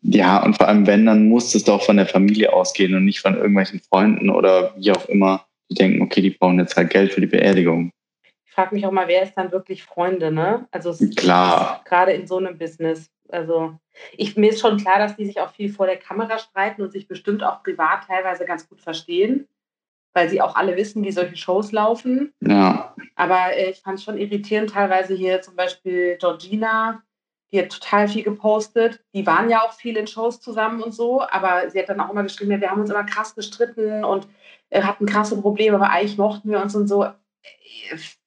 ja, 0.03 0.43
und 0.43 0.57
vor 0.57 0.67
allem, 0.67 0.87
wenn, 0.87 1.07
dann 1.07 1.29
muss 1.29 1.55
es 1.55 1.65
doch 1.65 1.83
von 1.83 1.97
der 1.97 2.07
Familie 2.07 2.53
ausgehen 2.53 2.95
und 2.95 3.05
nicht 3.05 3.21
von 3.21 3.37
irgendwelchen 3.37 3.81
Freunden 3.81 4.31
oder 4.31 4.75
wie 4.77 4.91
auch 4.91 5.07
immer, 5.07 5.47
die 5.71 5.77
denken, 5.77 6.03
okay, 6.03 6.21
die 6.21 6.31
brauchen 6.31 6.59
jetzt 6.59 6.77
halt 6.77 6.91
Geld 6.91 7.12
für 7.12 7.21
die 7.21 7.29
Beerdigung. 7.29 7.93
Ich 8.45 8.53
frage 8.53 8.75
mich 8.75 8.85
auch 8.85 8.91
mal, 8.91 9.09
wer 9.09 9.23
ist 9.23 9.35
dann 9.35 9.53
wirklich 9.53 9.85
Freunde, 9.85 10.33
ne? 10.33 10.67
Also 10.73 10.93
klar. 11.15 11.83
Gerade 11.85 12.12
in 12.12 12.27
so 12.27 12.37
einem 12.37 12.59
Business. 12.59 13.11
Also 13.29 13.79
ich, 14.17 14.37
mir 14.37 14.51
ist 14.51 14.61
schon 14.61 14.77
klar, 14.77 14.99
dass 14.99 15.17
die 15.17 15.25
sich 15.25 15.41
auch 15.41 15.53
viel 15.53 15.73
vor 15.73 15.87
der 15.87 15.97
Kamera 15.97 16.39
streiten 16.39 16.83
und 16.83 16.93
sich 16.93 17.09
bestimmt 17.09 17.43
auch 17.43 17.62
privat 17.62 18.07
teilweise 18.07 18.45
ganz 18.45 18.69
gut 18.69 18.81
verstehen 18.81 19.49
weil 20.14 20.28
sie 20.28 20.40
auch 20.40 20.57
alle 20.57 20.76
wissen, 20.76 21.02
wie 21.04 21.12
solche 21.12 21.37
Shows 21.37 21.73
laufen. 21.73 22.33
Ja. 22.40 22.95
Aber 23.14 23.57
äh, 23.57 23.71
ich 23.71 23.81
fand 23.81 23.99
es 23.99 24.04
schon 24.04 24.19
irritierend, 24.19 24.71
teilweise 24.71 25.14
hier 25.14 25.42
zum 25.42 25.57
Beispiel 25.57 26.16
Georgina, 26.19 27.02
die 27.52 27.61
hat 27.61 27.71
total 27.71 28.09
viel 28.09 28.23
gepostet. 28.23 29.00
Die 29.14 29.26
waren 29.26 29.50
ja 29.50 29.62
auch 29.62 29.73
viel 29.73 29.97
in 29.97 30.07
Shows 30.07 30.40
zusammen 30.40 30.83
und 30.83 30.92
so, 30.92 31.23
aber 31.23 31.69
sie 31.71 31.78
hat 31.78 31.88
dann 31.88 32.00
auch 32.00 32.11
immer 32.11 32.23
geschrieben, 32.23 32.50
ja, 32.50 32.61
wir 32.61 32.71
haben 32.71 32.81
uns 32.81 32.90
immer 32.90 33.04
krass 33.04 33.35
gestritten 33.35 34.04
und 34.04 34.26
äh, 34.71 34.83
hatten 34.83 35.07
krasse 35.07 35.40
Probleme, 35.40 35.76
aber 35.76 35.90
eigentlich 35.90 36.19
mochten 36.19 36.50
wir 36.50 36.61
uns 36.61 36.75
und 36.75 36.88
so. 36.88 37.07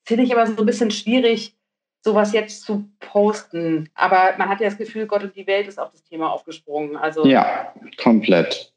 Finde 0.03 0.23
ich 0.23 0.31
aber 0.31 0.45
so 0.45 0.57
ein 0.57 0.65
bisschen 0.65 0.91
schwierig, 0.91 1.55
sowas 2.03 2.33
jetzt 2.33 2.63
zu 2.63 2.87
posten. 2.99 3.89
Aber 3.95 4.35
man 4.37 4.47
hat 4.47 4.61
ja 4.61 4.69
das 4.69 4.77
Gefühl, 4.77 5.07
Gott 5.07 5.23
und 5.23 5.35
die 5.35 5.47
Welt 5.47 5.67
ist 5.67 5.79
auf 5.79 5.91
das 5.91 6.03
Thema 6.03 6.31
aufgesprungen. 6.31 6.95
Also 6.95 7.25
ja, 7.25 7.73
komplett. 8.01 8.74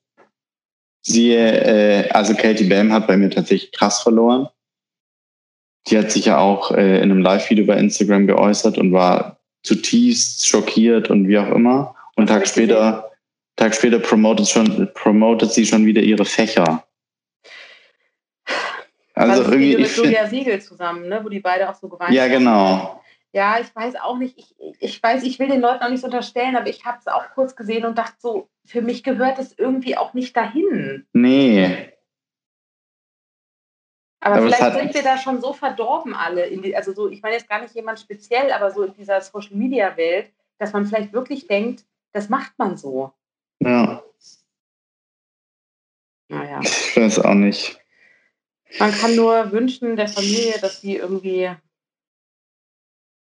Sie, 1.08 1.32
äh, 1.32 2.06
also 2.10 2.34
Katie 2.34 2.68
Bam 2.68 2.92
hat 2.92 3.06
bei 3.06 3.16
mir 3.16 3.30
tatsächlich 3.30 3.72
krass 3.72 4.02
verloren. 4.02 4.48
Die 5.86 5.96
hat 5.96 6.12
sich 6.12 6.26
ja 6.26 6.38
auch 6.38 6.70
äh, 6.70 6.98
in 6.98 7.10
einem 7.10 7.22
Live-Video 7.22 7.64
bei 7.64 7.78
Instagram 7.78 8.26
geäußert 8.26 8.76
und 8.76 8.92
war 8.92 9.38
zutiefst 9.62 10.46
schockiert 10.46 11.08
und 11.08 11.26
wie 11.26 11.38
auch 11.38 11.50
immer. 11.50 11.94
Und 12.16 12.26
Tag 12.26 12.46
später, 12.46 13.10
Tag 13.56 13.74
später 13.74 13.98
promotet, 13.98 14.48
schon, 14.48 14.90
promotet 14.92 15.50
sie 15.50 15.64
schon 15.64 15.86
wieder 15.86 16.02
ihre 16.02 16.26
Fächer. 16.26 16.84
Also 19.14 19.44
das 19.44 19.50
irgendwie. 19.50 19.78
Mit 19.78 19.96
Julia 19.96 20.26
Siegel 20.26 20.60
zusammen, 20.60 21.08
ne? 21.08 21.20
wo 21.24 21.30
die 21.30 21.40
beide 21.40 21.70
auch 21.70 21.74
so 21.74 21.88
geweint 21.88 22.12
Ja, 22.12 22.28
genau. 22.28 23.02
Ja, 23.32 23.60
ich 23.60 23.74
weiß 23.74 23.96
auch 23.96 24.16
nicht, 24.16 24.38
ich, 24.38 24.54
ich 24.80 25.02
weiß, 25.02 25.22
ich 25.22 25.38
will 25.38 25.48
den 25.48 25.60
Leuten 25.60 25.82
auch 25.82 25.90
nichts 25.90 26.04
unterstellen, 26.04 26.56
aber 26.56 26.68
ich 26.68 26.84
habe 26.86 26.98
es 26.98 27.06
auch 27.06 27.30
kurz 27.34 27.54
gesehen 27.54 27.84
und 27.84 27.98
dachte 27.98 28.16
so, 28.18 28.48
für 28.64 28.80
mich 28.80 29.02
gehört 29.02 29.38
es 29.38 29.58
irgendwie 29.58 29.96
auch 29.96 30.14
nicht 30.14 30.36
dahin. 30.36 31.06
Nee. 31.12 31.92
Aber, 34.20 34.36
aber 34.36 34.46
vielleicht 34.46 34.78
sind 34.78 34.94
wir 34.94 35.02
da 35.02 35.18
schon 35.18 35.40
so 35.40 35.52
verdorben 35.52 36.14
alle, 36.14 36.50
die, 36.50 36.74
also 36.74 36.92
so, 36.92 37.08
ich 37.08 37.22
meine 37.22 37.36
jetzt 37.36 37.48
gar 37.48 37.60
nicht 37.60 37.74
jemand 37.74 38.00
speziell, 38.00 38.50
aber 38.50 38.70
so 38.70 38.82
in 38.82 38.94
dieser 38.94 39.20
Social 39.20 39.56
Media 39.56 39.96
Welt, 39.96 40.32
dass 40.58 40.72
man 40.72 40.86
vielleicht 40.86 41.12
wirklich 41.12 41.46
denkt, 41.46 41.84
das 42.12 42.28
macht 42.28 42.58
man 42.58 42.76
so. 42.76 43.12
Ja. 43.60 44.02
Naja. 46.28 46.60
Ich 46.62 46.96
weiß 46.96 47.20
auch 47.20 47.34
nicht. 47.34 47.78
Man 48.78 48.92
kann 48.92 49.14
nur 49.16 49.52
wünschen 49.52 49.96
der 49.96 50.08
Familie, 50.08 50.58
dass 50.60 50.80
sie 50.80 50.96
irgendwie 50.96 51.50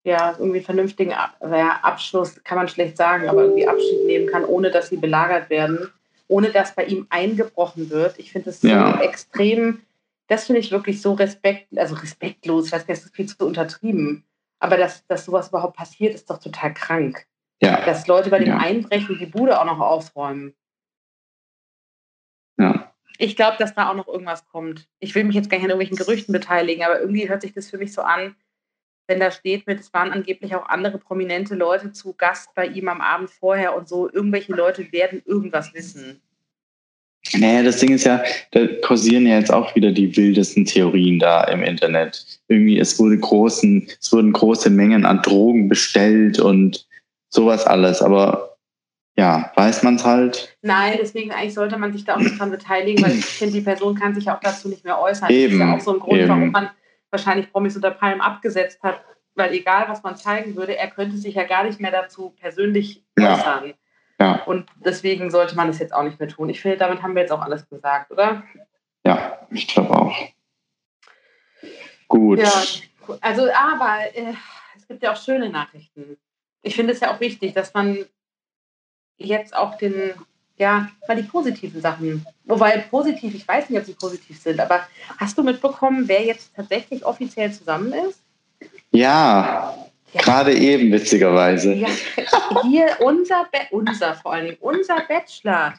ja, 0.03 0.31
irgendwie 0.33 0.57
einen 0.57 0.65
vernünftigen 0.65 1.11
ja, 1.11 1.79
Abschluss, 1.81 2.43
kann 2.43 2.57
man 2.57 2.67
schlecht 2.67 2.97
sagen, 2.97 3.29
aber 3.29 3.43
irgendwie 3.43 3.67
Abschied 3.67 4.05
nehmen 4.05 4.27
kann, 4.27 4.43
ohne 4.43 4.69
dass 4.69 4.89
sie 4.89 4.97
belagert 4.97 5.49
werden, 5.49 5.89
ohne 6.27 6.51
dass 6.51 6.75
bei 6.75 6.85
ihm 6.85 7.07
eingebrochen 7.09 7.89
wird. 7.89 8.19
Ich 8.19 8.31
finde 8.31 8.53
ja. 8.61 8.97
so 8.97 9.03
extrem, 9.03 9.81
das 10.27 10.45
finde 10.45 10.59
ich 10.59 10.71
wirklich 10.71 11.01
so 11.01 11.13
respekt, 11.13 11.67
also 11.77 11.95
respektlos, 11.95 12.67
ich 12.67 12.71
weiß 12.73 12.87
nicht, 12.87 12.99
das 12.99 13.05
ist 13.05 13.15
viel 13.15 13.27
zu 13.27 13.45
untertrieben. 13.45 14.25
Aber 14.59 14.77
dass, 14.77 15.05
dass 15.07 15.25
sowas 15.25 15.49
überhaupt 15.49 15.75
passiert, 15.75 16.13
ist 16.13 16.29
doch 16.29 16.39
total 16.39 16.73
krank. 16.73 17.25
Ja. 17.61 17.85
Dass 17.85 18.07
Leute 18.07 18.29
bei 18.29 18.39
dem 18.39 18.49
ja. 18.49 18.57
einbrechen 18.57 19.17
die 19.19 19.25
Bude 19.25 19.59
auch 19.59 19.65
noch 19.65 19.79
aufräumen. 19.79 20.53
Ja. 22.57 22.93
Ich 23.17 23.35
glaube, 23.35 23.57
dass 23.57 23.73
da 23.73 23.89
auch 23.89 23.95
noch 23.95 24.07
irgendwas 24.07 24.45
kommt. 24.47 24.87
Ich 24.99 25.15
will 25.15 25.23
mich 25.23 25.35
jetzt 25.35 25.49
gar 25.49 25.57
nicht 25.57 25.65
an 25.65 25.71
irgendwelchen 25.71 25.97
Gerüchten 25.97 26.33
beteiligen, 26.33 26.83
aber 26.83 26.99
irgendwie 26.99 27.29
hört 27.29 27.41
sich 27.41 27.53
das 27.53 27.69
für 27.69 27.77
mich 27.77 27.93
so 27.93 28.01
an, 28.01 28.35
wenn 29.07 29.19
da 29.19 29.31
steht 29.31 29.67
mit, 29.67 29.79
es 29.79 29.93
waren 29.93 30.11
angeblich 30.11 30.55
auch 30.55 30.67
andere 30.67 30.97
prominente 30.97 31.55
Leute 31.55 31.91
zu 31.91 32.13
Gast 32.13 32.53
bei 32.55 32.67
ihm 32.67 32.87
am 32.87 33.01
Abend 33.01 33.29
vorher 33.29 33.75
und 33.75 33.87
so, 33.87 34.09
irgendwelche 34.09 34.53
Leute 34.53 34.91
werden 34.91 35.21
irgendwas 35.25 35.73
wissen. 35.73 36.21
Naja, 37.35 37.63
das 37.63 37.77
Ding 37.77 37.93
ist 37.93 38.03
ja, 38.03 38.21
da 38.51 38.67
kursieren 38.85 39.25
ja 39.25 39.39
jetzt 39.39 39.51
auch 39.51 39.73
wieder 39.75 39.91
die 39.91 40.15
wildesten 40.15 40.65
Theorien 40.65 41.19
da 41.19 41.45
im 41.45 41.63
Internet. 41.63 42.25
Irgendwie, 42.47 42.79
es 42.79 42.99
wurde 42.99 43.17
großen, 43.17 43.87
es 43.99 44.11
wurden 44.11 44.33
große 44.33 44.69
Mengen 44.69 45.05
an 45.05 45.21
Drogen 45.21 45.69
bestellt 45.69 46.39
und 46.39 46.85
sowas 47.29 47.65
alles, 47.65 48.01
aber 48.01 48.57
ja, 49.15 49.51
weiß 49.55 49.83
man 49.83 49.95
es 49.95 50.03
halt. 50.03 50.57
Nein, 50.61 50.97
deswegen 50.99 51.31
eigentlich 51.31 51.53
sollte 51.53 51.77
man 51.77 51.93
sich 51.93 52.03
da 52.03 52.15
auch 52.15 52.19
nicht 52.19 52.37
dran 52.37 52.51
beteiligen, 52.51 53.03
weil 53.03 53.13
ich 53.13 53.25
finde, 53.25 53.53
die 53.53 53.61
Person 53.61 53.95
kann 53.95 54.15
sich 54.15 54.29
auch 54.29 54.39
dazu 54.39 54.69
nicht 54.69 54.83
mehr 54.83 54.99
äußern. 54.99 55.29
Eben, 55.29 55.59
das 55.59 55.67
ist 55.67 55.71
ja 55.71 55.75
auch 55.75 55.81
so 55.81 55.93
ein 55.93 55.99
Grund, 55.99 56.19
eben. 56.19 56.29
warum 56.29 56.51
man 56.51 56.69
wahrscheinlich 57.13 57.51
Promis 57.51 57.77
unter 57.77 57.91
Palmen 57.91 58.19
abgesetzt 58.19 58.83
hat, 58.83 59.01
weil 59.35 59.53
egal, 59.53 59.87
was 59.87 60.03
man 60.03 60.17
zeigen 60.17 60.55
würde, 60.57 60.75
er 60.75 60.89
könnte 60.89 61.17
sich 61.17 61.35
ja 61.35 61.45
gar 61.45 61.63
nicht 61.63 61.79
mehr 61.79 61.91
dazu 61.91 62.31
persönlich 62.31 63.05
äußern. 63.17 63.67
Ja. 63.67 63.73
Ja. 64.19 64.43
Und 64.43 64.69
deswegen 64.75 65.31
sollte 65.31 65.55
man 65.55 65.67
das 65.67 65.79
jetzt 65.79 65.93
auch 65.93 66.03
nicht 66.03 66.19
mehr 66.19 66.29
tun. 66.29 66.49
Ich 66.49 66.61
finde, 66.61 66.77
damit 66.77 67.01
haben 67.01 67.15
wir 67.15 67.21
jetzt 67.21 67.31
auch 67.31 67.41
alles 67.41 67.67
gesagt, 67.67 68.11
oder? 68.11 68.43
Ja, 69.05 69.47
ich 69.49 69.67
glaube 69.67 69.89
auch. 69.89 70.15
Gut. 72.07 72.39
Ja, 72.39 72.63
also, 73.21 73.51
aber 73.51 73.97
äh, 74.13 74.33
es 74.77 74.87
gibt 74.87 75.03
ja 75.03 75.11
auch 75.11 75.17
schöne 75.17 75.49
Nachrichten. 75.49 76.17
Ich 76.61 76.75
finde 76.75 76.93
es 76.93 76.99
ja 76.99 77.13
auch 77.13 77.19
wichtig, 77.19 77.53
dass 77.53 77.73
man 77.73 78.05
jetzt 79.17 79.55
auch 79.55 79.77
den 79.77 80.13
ja, 80.57 80.89
mal 81.07 81.15
die 81.15 81.23
positiven 81.23 81.81
Sachen. 81.81 82.25
Wobei 82.45 82.77
positiv, 82.77 83.33
ich 83.33 83.47
weiß 83.47 83.69
nicht, 83.69 83.79
ob 83.79 83.85
sie 83.85 83.93
positiv 83.93 84.39
sind, 84.39 84.59
aber 84.59 84.81
hast 85.17 85.37
du 85.37 85.43
mitbekommen, 85.43 86.07
wer 86.07 86.23
jetzt 86.23 86.51
tatsächlich 86.55 87.05
offiziell 87.05 87.51
zusammen 87.51 87.93
ist? 87.93 88.19
Ja, 88.91 89.75
ja. 90.13 90.21
gerade 90.21 90.53
eben, 90.53 90.91
witzigerweise. 90.91 91.73
Ja, 91.73 91.87
hier 92.63 92.97
unser, 92.99 93.47
Be 93.51 93.59
unser 93.71 94.15
vor 94.15 94.33
allen 94.33 94.45
Dingen, 94.45 94.57
unser 94.61 95.01
Bachelor, 95.07 95.73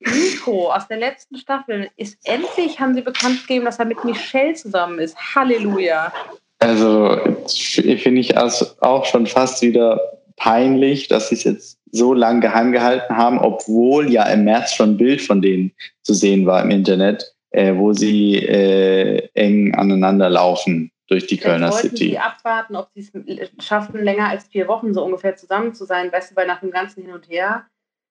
Nico 0.00 0.72
aus 0.72 0.88
der 0.88 0.98
letzten 0.98 1.36
Staffel, 1.36 1.90
ist 1.96 2.18
endlich, 2.24 2.80
haben 2.80 2.94
sie 2.94 3.02
bekannt 3.02 3.40
gegeben, 3.42 3.66
dass 3.66 3.78
er 3.78 3.84
mit 3.84 4.02
Michelle 4.04 4.54
zusammen 4.54 4.98
ist. 4.98 5.16
Halleluja. 5.34 6.12
Also, 6.58 7.18
finde 7.46 8.20
ich 8.20 8.36
auch 8.36 9.04
schon 9.04 9.26
fast 9.26 9.60
wieder 9.60 10.13
peinlich, 10.36 11.08
dass 11.08 11.28
sie 11.28 11.36
es 11.36 11.44
jetzt 11.44 11.78
so 11.92 12.12
lange 12.12 12.40
geheim 12.40 12.72
gehalten 12.72 13.16
haben, 13.16 13.38
obwohl 13.38 14.10
ja 14.10 14.24
im 14.24 14.44
März 14.44 14.74
schon 14.74 14.90
ein 14.90 14.96
Bild 14.96 15.22
von 15.22 15.40
denen 15.40 15.72
zu 16.02 16.12
sehen 16.12 16.44
war 16.46 16.62
im 16.62 16.70
Internet, 16.70 17.34
äh, 17.50 17.74
wo 17.76 17.92
sie 17.92 18.36
äh, 18.36 19.28
eng 19.34 19.74
aneinander 19.74 20.28
laufen 20.28 20.90
durch 21.06 21.26
die 21.26 21.36
Kölner 21.36 21.70
Vielleicht 21.70 21.96
City. 21.96 22.10
Sie 22.10 22.18
abwarten, 22.18 22.76
ob 22.76 22.88
sie 22.94 23.00
es 23.00 23.64
schaffen, 23.64 24.02
länger 24.02 24.28
als 24.28 24.48
vier 24.48 24.66
Wochen 24.66 24.92
so 24.92 25.04
ungefähr 25.04 25.36
zusammen 25.36 25.74
zu 25.74 25.84
sein. 25.84 26.10
Weißt 26.10 26.32
du, 26.32 26.36
weil 26.36 26.46
nach 26.46 26.60
dem 26.60 26.70
ganzen 26.70 27.02
Hin 27.02 27.12
und 27.12 27.28
Her 27.28 27.66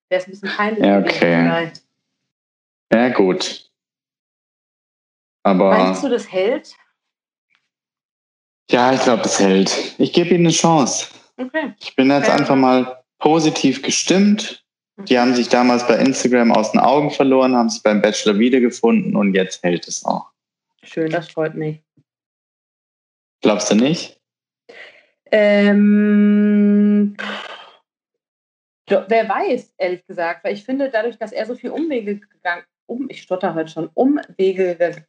wäre 0.10 0.22
es 0.22 0.28
ein 0.28 0.32
bisschen 0.32 0.50
peinlich. 0.50 0.86
Ja, 0.86 1.00
okay. 1.00 1.72
Ja, 2.94 3.10
gut. 3.10 3.70
Aber. 5.44 5.72
Meinst 5.72 6.04
du, 6.04 6.10
das 6.10 6.32
hält? 6.32 6.76
Ja, 8.70 8.94
ich 8.94 9.02
glaube, 9.02 9.24
das 9.24 9.40
hält. 9.40 9.96
Ich 9.98 10.14
gebe 10.14 10.30
ihnen 10.30 10.46
eine 10.46 10.54
Chance. 10.54 11.08
Okay. 11.38 11.74
Ich 11.80 11.96
bin 11.96 12.10
jetzt 12.10 12.30
okay. 12.30 12.40
einfach 12.40 12.56
mal 12.56 13.04
positiv 13.20 13.82
gestimmt. 13.82 14.64
Die 14.98 15.18
haben 15.18 15.34
sich 15.34 15.50
damals 15.50 15.88
bei 15.88 15.96
Instagram 15.96 16.52
aus 16.52 16.72
den 16.72 16.80
Augen 16.80 17.10
verloren, 17.10 17.56
haben 17.56 17.70
sich 17.70 17.82
beim 17.82 18.02
Bachelor 18.02 18.38
wiedergefunden 18.38 19.16
und 19.16 19.34
jetzt 19.34 19.64
hält 19.64 19.88
es 19.88 20.06
auch. 20.06 20.30
Schön, 20.84 21.10
das 21.10 21.30
freut 21.30 21.56
mich. 21.56 21.82
Glaubst 23.42 23.72
du 23.72 23.76
nicht? 23.76 24.20
Ähm, 25.32 27.18
wer 28.88 29.30
weiß, 29.30 29.74
ehrlich 29.78 30.06
gesagt, 30.06 30.44
weil 30.44 30.54
ich 30.54 30.64
finde, 30.64 30.92
dadurch, 30.92 31.18
dass 31.18 31.32
er 31.32 31.46
so 31.48 31.56
viel 31.56 31.72
Umwege 31.72 32.20
gegangen, 32.20 32.64
um, 32.86 33.10
ich 33.10 33.24
stotter 33.24 33.56
heute 33.56 33.72
schon, 33.72 33.90
Umwege, 33.96 35.06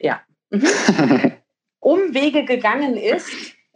ja, 0.00 0.22
mhm. 0.50 0.68
Umwege 1.80 2.44
gegangen 2.44 2.96
ist, 2.96 3.30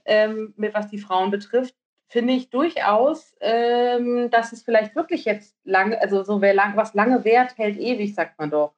ähm, 0.05 0.53
mit 0.57 0.75
was 0.75 0.89
die 0.89 0.99
Frauen 0.99 1.31
betrifft, 1.31 1.75
finde 2.09 2.35
ich 2.35 2.51
durchaus, 2.51 3.35
ähm, 3.41 4.31
dass 4.31 4.53
es 4.53 4.63
vielleicht 4.63 4.95
wirklich 4.95 5.25
jetzt 5.25 5.55
lange, 5.65 6.01
also 6.01 6.23
so 6.23 6.41
wer 6.41 6.55
lang, 6.55 6.77
was 6.77 6.95
lange 6.95 7.25
währt, 7.25 7.57
hält 7.59 7.79
ewig, 7.79 8.15
sagt 8.15 8.39
man 8.39 8.51
doch. 8.51 8.73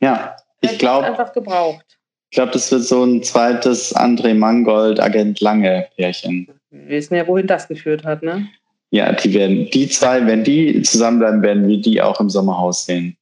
Ja, 0.00 0.36
ich 0.60 0.78
glaube. 0.78 1.06
einfach 1.06 1.32
gebraucht. 1.32 1.98
Ich 2.30 2.36
glaube, 2.36 2.52
das 2.52 2.70
wird 2.70 2.82
so 2.82 3.04
ein 3.04 3.22
zweites 3.22 3.94
André 3.96 4.34
Mangold, 4.34 5.00
Agent 5.00 5.40
Lange 5.40 5.88
Pärchen. 5.96 6.48
Wir 6.70 6.88
wissen 6.88 7.14
ja, 7.14 7.26
wohin 7.26 7.46
das 7.46 7.66
geführt 7.68 8.04
hat, 8.04 8.22
ne? 8.22 8.48
Ja, 8.90 9.12
die 9.12 9.32
werden, 9.34 9.70
die 9.70 9.88
zwei, 9.88 10.26
wenn 10.26 10.44
die 10.44 10.82
zusammenbleiben, 10.82 11.42
werden 11.42 11.68
wir 11.68 11.80
die 11.80 12.00
auch 12.00 12.20
im 12.20 12.30
Sommerhaus 12.30 12.84
sehen. 12.84 13.16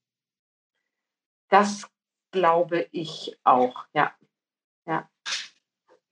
Das 1.48 1.86
glaube 2.32 2.86
ich 2.90 3.36
auch, 3.44 3.84
ja. 3.94 4.02
Ja. 4.02 4.15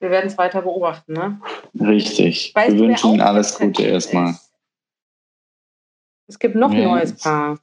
Wir 0.05 0.11
werden 0.11 0.27
es 0.27 0.37
weiter 0.37 0.61
beobachten, 0.61 1.15
ne? 1.15 1.41
Richtig. 1.81 2.53
Weißt 2.55 2.77
wir 2.77 2.79
wünschen 2.79 3.13
Ihnen 3.13 3.23
alles 3.23 3.59
Gute 3.59 3.85
erstmal. 3.85 4.35
Es 6.27 6.39
gibt 6.39 6.57
noch 6.57 6.71
ein 6.71 6.85
neues 6.85 7.15
Paar. 7.15 7.59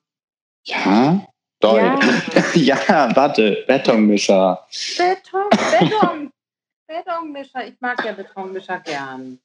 Ja? 0.63 1.23
Doll. 1.59 1.81
Ja. 1.81 1.99
ja, 2.87 3.15
warte, 3.15 3.63
Betonmischer. 3.67 4.65
Beton, 4.97 5.49
Beton, 5.51 6.31
Betonmischer. 6.87 7.67
Ich 7.67 7.79
mag 7.79 8.03
ja 8.03 8.13
Betonmischer 8.13 8.79
gern. 8.79 9.37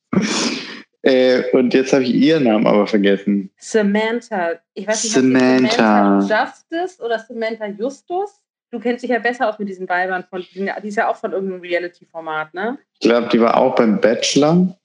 Äh, 1.03 1.43
und 1.53 1.75
jetzt 1.75 1.93
habe 1.93 2.03
ich 2.03 2.15
ihren 2.15 2.45
Namen 2.45 2.67
aber 2.67 2.87
vergessen. 2.87 3.51
Samantha. 3.59 4.53
Ich 4.73 4.87
weiß 4.87 5.05
nicht, 5.05 5.13
Samantha. 5.13 6.23
Samantha 6.23 6.45
Justice 6.47 7.03
oder 7.05 7.19
Samantha 7.19 7.67
Justus? 7.67 8.41
Du 8.71 8.81
kennst 8.81 9.03
dich 9.03 9.11
ja 9.11 9.19
besser 9.19 9.49
aus 9.49 9.59
mit 9.59 9.69
diesen 9.69 9.89
Weibern 9.89 10.25
von, 10.29 10.45
die 10.53 10.89
ist 10.89 10.97
ja 10.97 11.09
auch 11.09 11.17
von 11.17 11.33
irgendeinem 11.33 11.61
Reality-Format, 11.61 12.53
ne? 12.53 12.79
Ich 12.95 13.01
glaube, 13.01 13.29
die 13.29 13.41
war 13.41 13.57
auch 13.57 13.75
beim 13.77 14.01
Bachelor 14.01 14.77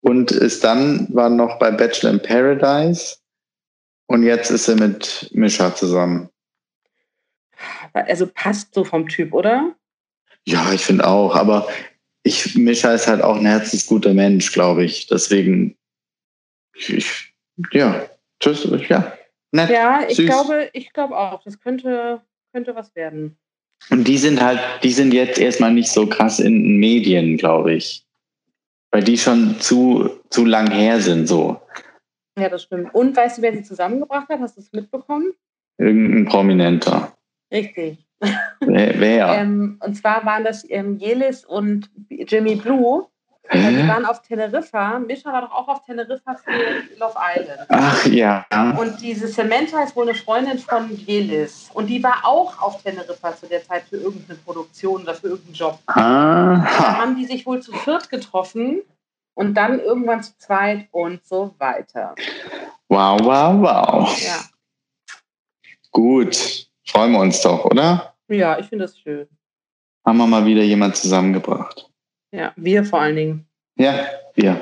und 0.00 0.30
ist 0.30 0.64
dann, 0.64 1.06
war 1.14 1.28
noch 1.28 1.58
bei 1.58 1.70
Bachelor 1.70 2.10
in 2.10 2.22
Paradise 2.22 3.16
und 4.06 4.22
jetzt 4.22 4.50
ist 4.50 4.66
sie 4.66 4.74
mit 4.76 5.28
Mischa 5.32 5.74
zusammen. 5.74 6.30
Also 7.92 8.26
passt 8.26 8.74
so 8.74 8.84
vom 8.84 9.08
Typ, 9.08 9.32
oder? 9.32 9.74
Ja, 10.46 10.72
ich 10.72 10.84
finde 10.84 11.06
auch. 11.06 11.34
Aber 11.34 11.68
ich, 12.22 12.54
Mischa 12.54 12.92
ist 12.92 13.06
halt 13.06 13.22
auch 13.22 13.36
ein 13.36 13.46
herzensguter 13.46 14.14
Mensch, 14.14 14.52
glaube 14.52 14.84
ich. 14.84 15.06
Deswegen, 15.06 15.76
ich, 16.74 17.34
ja, 17.72 18.08
tschüss, 18.40 18.68
ja. 18.88 19.12
Nett, 19.52 19.70
ja, 19.70 20.06
ich 20.08 20.16
süß. 20.16 20.26
glaube, 20.26 20.70
ich 20.72 20.92
glaube 20.92 21.16
auch. 21.16 21.42
Das 21.42 21.60
könnte, 21.60 22.20
könnte 22.56 22.74
was 22.74 22.96
werden. 22.96 23.36
Und 23.90 24.08
die 24.08 24.16
sind 24.16 24.40
halt, 24.40 24.58
die 24.82 24.92
sind 24.92 25.12
jetzt 25.12 25.38
erstmal 25.38 25.74
nicht 25.74 25.90
so 25.90 26.06
krass 26.06 26.40
in 26.40 26.78
Medien, 26.78 27.36
glaube 27.36 27.74
ich. 27.74 28.02
Weil 28.90 29.04
die 29.04 29.18
schon 29.18 29.60
zu, 29.60 30.08
zu 30.30 30.46
lang 30.46 30.70
her 30.70 30.98
sind, 31.00 31.26
so. 31.26 31.60
Ja, 32.38 32.48
das 32.48 32.62
stimmt. 32.62 32.94
Und 32.94 33.14
weißt 33.14 33.36
du, 33.36 33.42
wer 33.42 33.52
sie 33.52 33.62
zusammengebracht 33.62 34.30
hat? 34.30 34.40
Hast 34.40 34.56
du 34.56 34.62
es 34.62 34.72
mitbekommen? 34.72 35.34
Irgendein 35.76 36.24
Prominenter. 36.24 37.14
Richtig. 37.52 37.98
Wer? 38.60 39.00
wer? 39.00 39.34
ähm, 39.38 39.78
und 39.84 39.94
zwar 39.94 40.24
waren 40.24 40.44
das 40.44 40.64
ähm, 40.70 40.96
Jelis 40.96 41.44
und 41.44 41.90
Jimmy 42.08 42.56
Blue. 42.56 43.06
Hä? 43.48 43.82
Die 43.82 43.88
waren 43.88 44.04
auf 44.04 44.22
Teneriffa. 44.22 44.98
Mischa 44.98 45.32
war 45.32 45.42
doch 45.42 45.52
auch 45.52 45.68
auf 45.68 45.84
Teneriffa 45.84 46.34
für 46.34 46.52
Love 46.98 47.14
Island. 47.36 47.60
Ach 47.68 48.06
ja. 48.06 48.44
Und 48.78 49.00
diese 49.00 49.28
Samantha 49.28 49.82
ist 49.82 49.94
wohl 49.94 50.08
eine 50.08 50.14
Freundin 50.14 50.58
von 50.58 50.90
Jelis. 50.96 51.70
Und 51.74 51.86
die 51.86 52.02
war 52.02 52.24
auch 52.24 52.60
auf 52.60 52.82
Teneriffa 52.82 53.36
zu 53.36 53.46
der 53.46 53.64
Zeit 53.64 53.84
für 53.88 53.96
irgendeine 53.96 54.38
Produktion 54.40 55.02
oder 55.02 55.14
für 55.14 55.28
irgendeinen 55.28 55.54
Job. 55.54 55.78
Aha. 55.86 56.66
Da 56.78 56.98
haben 56.98 57.16
die 57.16 57.24
sich 57.24 57.46
wohl 57.46 57.60
zu 57.60 57.72
viert 57.72 58.10
getroffen 58.10 58.82
und 59.34 59.54
dann 59.54 59.80
irgendwann 59.80 60.22
zu 60.22 60.36
zweit 60.38 60.88
und 60.90 61.24
so 61.24 61.54
weiter. 61.58 62.14
Wow, 62.88 63.20
wow, 63.22 63.54
wow. 63.60 64.22
Ja. 64.22 64.40
Gut. 65.90 66.68
Freuen 66.86 67.12
wir 67.12 67.20
uns 67.20 67.40
doch, 67.40 67.64
oder? 67.64 68.14
Ja, 68.28 68.58
ich 68.58 68.66
finde 68.66 68.84
das 68.84 68.98
schön. 68.98 69.28
Haben 70.04 70.18
wir 70.18 70.26
mal 70.26 70.44
wieder 70.44 70.62
jemand 70.62 70.96
zusammengebracht. 70.96 71.90
Ja, 72.32 72.52
wir 72.56 72.84
vor 72.84 73.00
allen 73.00 73.16
Dingen. 73.16 73.46
Ja, 73.76 74.06
wir. 74.34 74.60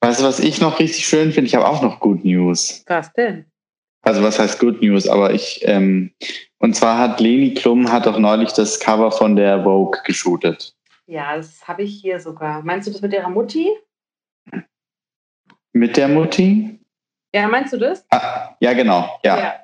Weißt 0.00 0.20
du, 0.20 0.24
was 0.24 0.40
ich 0.40 0.60
noch 0.60 0.78
richtig 0.78 1.06
schön 1.06 1.32
finde? 1.32 1.48
Ich 1.48 1.54
habe 1.54 1.66
auch 1.66 1.82
noch 1.82 2.00
Good 2.00 2.24
News. 2.24 2.84
Was 2.86 3.12
denn? 3.12 3.46
Also 4.02 4.22
was 4.22 4.38
heißt 4.38 4.58
Good 4.58 4.82
News? 4.82 5.08
Aber 5.08 5.32
ich, 5.32 5.60
ähm, 5.62 6.12
und 6.58 6.74
zwar 6.74 6.98
hat 6.98 7.20
Leni 7.20 7.54
Klum 7.54 7.90
hat 7.90 8.06
doch 8.06 8.18
neulich 8.18 8.52
das 8.52 8.80
Cover 8.80 9.12
von 9.12 9.36
der 9.36 9.62
Vogue 9.62 10.00
geshootet. 10.04 10.74
Ja, 11.06 11.36
das 11.36 11.66
habe 11.68 11.82
ich 11.82 12.00
hier 12.00 12.18
sogar. 12.18 12.62
Meinst 12.62 12.88
du 12.88 12.92
das 12.92 13.00
mit 13.00 13.12
ihrer 13.12 13.30
Mutti? 13.30 13.70
Mit 15.72 15.96
der 15.96 16.08
Mutti? 16.08 16.80
Ja, 17.34 17.48
meinst 17.48 17.72
du 17.72 17.78
das? 17.78 18.04
Ah, 18.10 18.56
ja, 18.60 18.72
genau, 18.72 19.18
ja. 19.24 19.38
ja. 19.38 19.54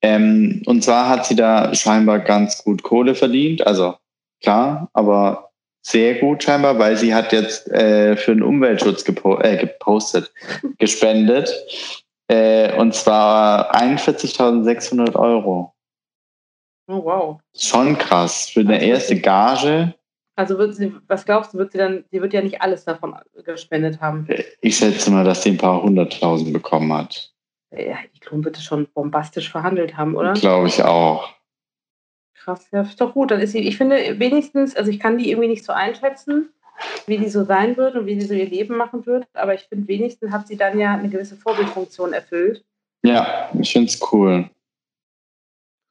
Ähm, 0.00 0.62
und 0.66 0.84
zwar 0.84 1.08
hat 1.08 1.26
sie 1.26 1.34
da 1.34 1.74
scheinbar 1.74 2.20
ganz 2.20 2.62
gut 2.62 2.82
Kohle 2.82 3.14
verdient, 3.14 3.66
also 3.66 3.96
klar, 4.40 4.88
aber 4.92 5.50
sehr 5.82 6.16
gut 6.16 6.42
scheinbar, 6.42 6.78
weil 6.78 6.96
sie 6.96 7.14
hat 7.14 7.32
jetzt 7.32 7.68
äh, 7.68 8.16
für 8.16 8.34
den 8.34 8.42
Umweltschutz 8.42 9.04
gepo 9.04 9.38
äh, 9.40 9.56
gepostet, 9.56 10.32
gespendet. 10.78 11.50
Äh, 12.28 12.76
und 12.78 12.94
zwar 12.94 13.74
41.600 13.74 15.16
Euro. 15.16 15.74
Oh, 16.88 17.04
wow. 17.04 17.40
Schon 17.56 17.96
krass. 17.96 18.50
Für 18.50 18.60
eine 18.60 18.74
also 18.74 18.86
erste 18.86 19.20
Gage. 19.20 19.94
Also 20.36 20.56
wird 20.58 20.76
sie, 20.76 20.94
was 21.08 21.24
glaubst 21.24 21.52
du, 21.52 21.58
wird 21.58 21.72
sie 21.72 21.78
dann, 21.78 22.04
sie 22.10 22.22
wird 22.22 22.32
ja 22.32 22.42
nicht 22.42 22.62
alles 22.62 22.84
davon 22.84 23.16
gespendet 23.44 24.00
haben. 24.00 24.28
Ich 24.60 24.76
schätze 24.76 25.10
mal, 25.10 25.24
dass 25.24 25.42
sie 25.42 25.50
ein 25.50 25.58
paar 25.58 25.82
hunderttausend 25.82 26.52
bekommen 26.52 26.92
hat. 26.92 27.32
Ja, 27.72 27.96
die 28.14 28.20
Klum 28.20 28.44
wird 28.44 28.56
es 28.56 28.64
schon 28.64 28.86
bombastisch 28.94 29.50
verhandelt 29.50 29.96
haben, 29.96 30.14
oder? 30.16 30.34
Glaube 30.34 30.68
ich 30.68 30.82
auch. 30.82 31.28
Krass, 32.48 32.66
ja, 32.72 32.80
ist 32.80 32.98
doch 32.98 33.12
gut. 33.12 33.30
Dann 33.30 33.42
ist 33.42 33.52
sie, 33.52 33.58
ich 33.58 33.76
finde 33.76 34.18
wenigstens, 34.18 34.74
also 34.74 34.90
ich 34.90 34.98
kann 34.98 35.18
die 35.18 35.28
irgendwie 35.28 35.50
nicht 35.50 35.66
so 35.66 35.74
einschätzen, 35.74 36.48
wie 37.06 37.18
die 37.18 37.28
so 37.28 37.44
sein 37.44 37.76
wird 37.76 37.94
und 37.94 38.06
wie 38.06 38.18
sie 38.18 38.26
so 38.26 38.32
ihr 38.32 38.48
Leben 38.48 38.74
machen 38.74 39.04
wird, 39.04 39.26
aber 39.34 39.52
ich 39.52 39.64
finde 39.64 39.86
wenigstens 39.86 40.32
hat 40.32 40.48
sie 40.48 40.56
dann 40.56 40.78
ja 40.78 40.94
eine 40.94 41.10
gewisse 41.10 41.36
Vorbildfunktion 41.36 42.14
erfüllt. 42.14 42.64
Ja, 43.02 43.50
ich 43.60 43.70
finde 43.70 43.88
es 43.88 44.00
cool. 44.10 44.48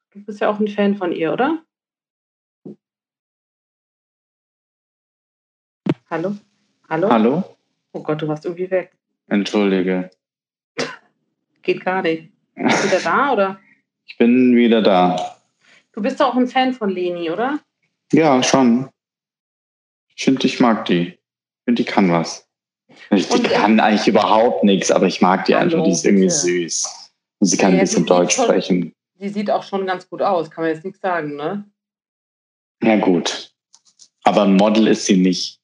Du 0.10 0.26
bist 0.26 0.42
ja 0.42 0.50
auch 0.50 0.60
ein 0.60 0.68
Fan 0.68 0.98
von 0.98 1.12
ihr, 1.12 1.32
oder? 1.32 1.62
Hallo? 6.10 6.38
Hallo? 6.90 7.08
Hallo? 7.08 7.44
Oh 7.92 8.02
Gott, 8.02 8.20
du 8.20 8.28
warst 8.28 8.46
irgendwie 8.46 8.72
weg. 8.72 8.94
Entschuldige. 9.28 10.10
Geht 11.62 11.86
gar 11.86 12.02
nicht. 12.02 12.32
Bist 12.56 12.84
du 12.84 12.88
wieder 12.88 13.02
da, 13.02 13.34
oder? 13.34 13.60
Ich 14.08 14.18
bin 14.18 14.56
wieder 14.56 14.82
da. 14.82 15.37
Du 15.98 16.04
bist 16.04 16.20
doch 16.20 16.28
auch 16.28 16.36
ein 16.36 16.46
Fan 16.46 16.76
von 16.76 16.92
Leni, 16.92 17.32
oder? 17.32 17.60
Ja, 18.14 18.44
schon. 18.44 18.88
Ich 20.16 20.26
finde, 20.26 20.46
ich 20.46 20.60
mag 20.60 20.86
die. 20.86 21.08
Ich 21.08 21.64
finde, 21.66 21.84
die 21.84 21.90
kann 21.90 22.12
was. 22.12 22.48
Die 23.10 23.26
und, 23.34 23.50
kann 23.50 23.80
eigentlich 23.80 24.08
überhaupt 24.08 24.64
nichts, 24.64 24.92
aber 24.92 25.08
ich 25.08 25.22
mag 25.22 25.46
die 25.46 25.56
einfach. 25.56 25.84
Die 25.84 25.90
ist 25.90 26.06
irgendwie 26.06 26.30
süß. 26.30 27.12
Und 27.40 27.48
sie 27.48 27.58
kann 27.58 27.72
ja, 27.72 27.80
ein 27.80 27.82
bisschen 27.82 28.06
Deutsch 28.06 28.36
schon, 28.36 28.46
sprechen. 28.46 28.94
Die 29.16 29.30
sieht 29.30 29.50
auch 29.50 29.64
schon 29.64 29.88
ganz 29.88 30.08
gut 30.08 30.22
aus, 30.22 30.52
kann 30.52 30.66
man 30.66 30.74
jetzt 30.76 30.86
nichts 30.86 31.02
sagen, 31.02 31.36
ne? 31.36 31.66
Ja, 32.84 32.98
gut. 32.98 33.52
Aber 34.24 34.44
ein 34.44 34.54
Model 34.54 34.86
ist 34.86 35.08
sie 35.08 35.18
nicht 35.18 35.58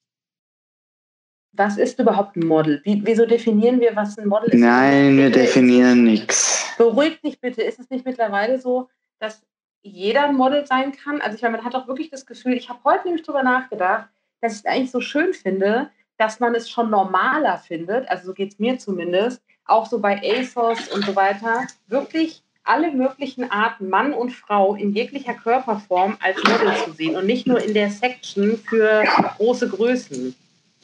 was 1.56 1.78
ist 1.78 2.00
überhaupt 2.00 2.36
ein 2.36 2.48
Model? 2.48 2.82
Wie, 2.84 3.00
wieso 3.06 3.28
definieren 3.28 3.80
wir, 3.80 3.96
was 3.96 4.18
ein 4.18 4.28
Model 4.28 4.50
ist? 4.50 4.60
Nein, 4.60 5.18
wir 5.18 5.30
definieren 5.30 6.04
nichts. 6.04 6.74
Beruhig 6.80 7.22
dich 7.22 7.40
bitte. 7.40 7.62
Ist 7.62 7.80
es 7.80 7.92
nicht 7.92 8.06
mittlerweile 8.06 8.60
so, 8.60 8.90
dass 9.20 9.44
jeder 9.84 10.24
ein 10.24 10.36
Model 10.36 10.66
sein 10.66 10.94
kann? 10.94 11.22
Also 11.22 11.36
ich 11.36 11.42
meine, 11.42 11.58
man 11.58 11.66
hat 11.66 11.76
auch 11.76 11.88
wirklich 11.88 12.10
das 12.10 12.26
Gefühl, 12.26 12.54
ich 12.54 12.70
habe 12.70 12.80
heute 12.84 13.06
nämlich 13.06 13.26
darüber 13.26 13.44
nachgedacht, 13.44 14.08
dass 14.42 14.54
ich 14.54 14.60
es 14.60 14.66
eigentlich 14.66 14.92
so 14.92 15.02
schön 15.02 15.34
finde, 15.34 15.90
dass 16.18 16.40
man 16.40 16.56
es 16.56 16.70
schon 16.70 16.90
normaler 16.90 17.58
findet, 17.58 18.08
also 18.10 18.28
so 18.28 18.34
geht 18.34 18.54
es 18.54 18.60
mir 18.60 18.78
zumindest, 18.78 19.42
auch 19.66 19.86
so 19.86 20.00
bei 20.00 20.22
ASOS 20.22 20.90
und 20.90 21.06
so 21.06 21.16
weiter, 21.16 21.68
wirklich 21.88 22.44
alle 22.64 22.92
möglichen 22.92 23.50
Arten, 23.52 23.90
Mann 23.90 24.14
und 24.14 24.32
Frau 24.32 24.76
in 24.76 24.94
jeglicher 24.94 25.34
Körperform 25.34 26.18
als 26.22 26.38
Model 26.44 26.74
zu 26.86 26.92
sehen 26.94 27.16
und 27.16 27.26
nicht 27.26 27.46
nur 27.46 27.62
in 27.62 27.74
der 27.74 27.90
Section 27.90 28.58
für 28.58 29.04
große 29.38 29.68
Größen. 29.68 30.36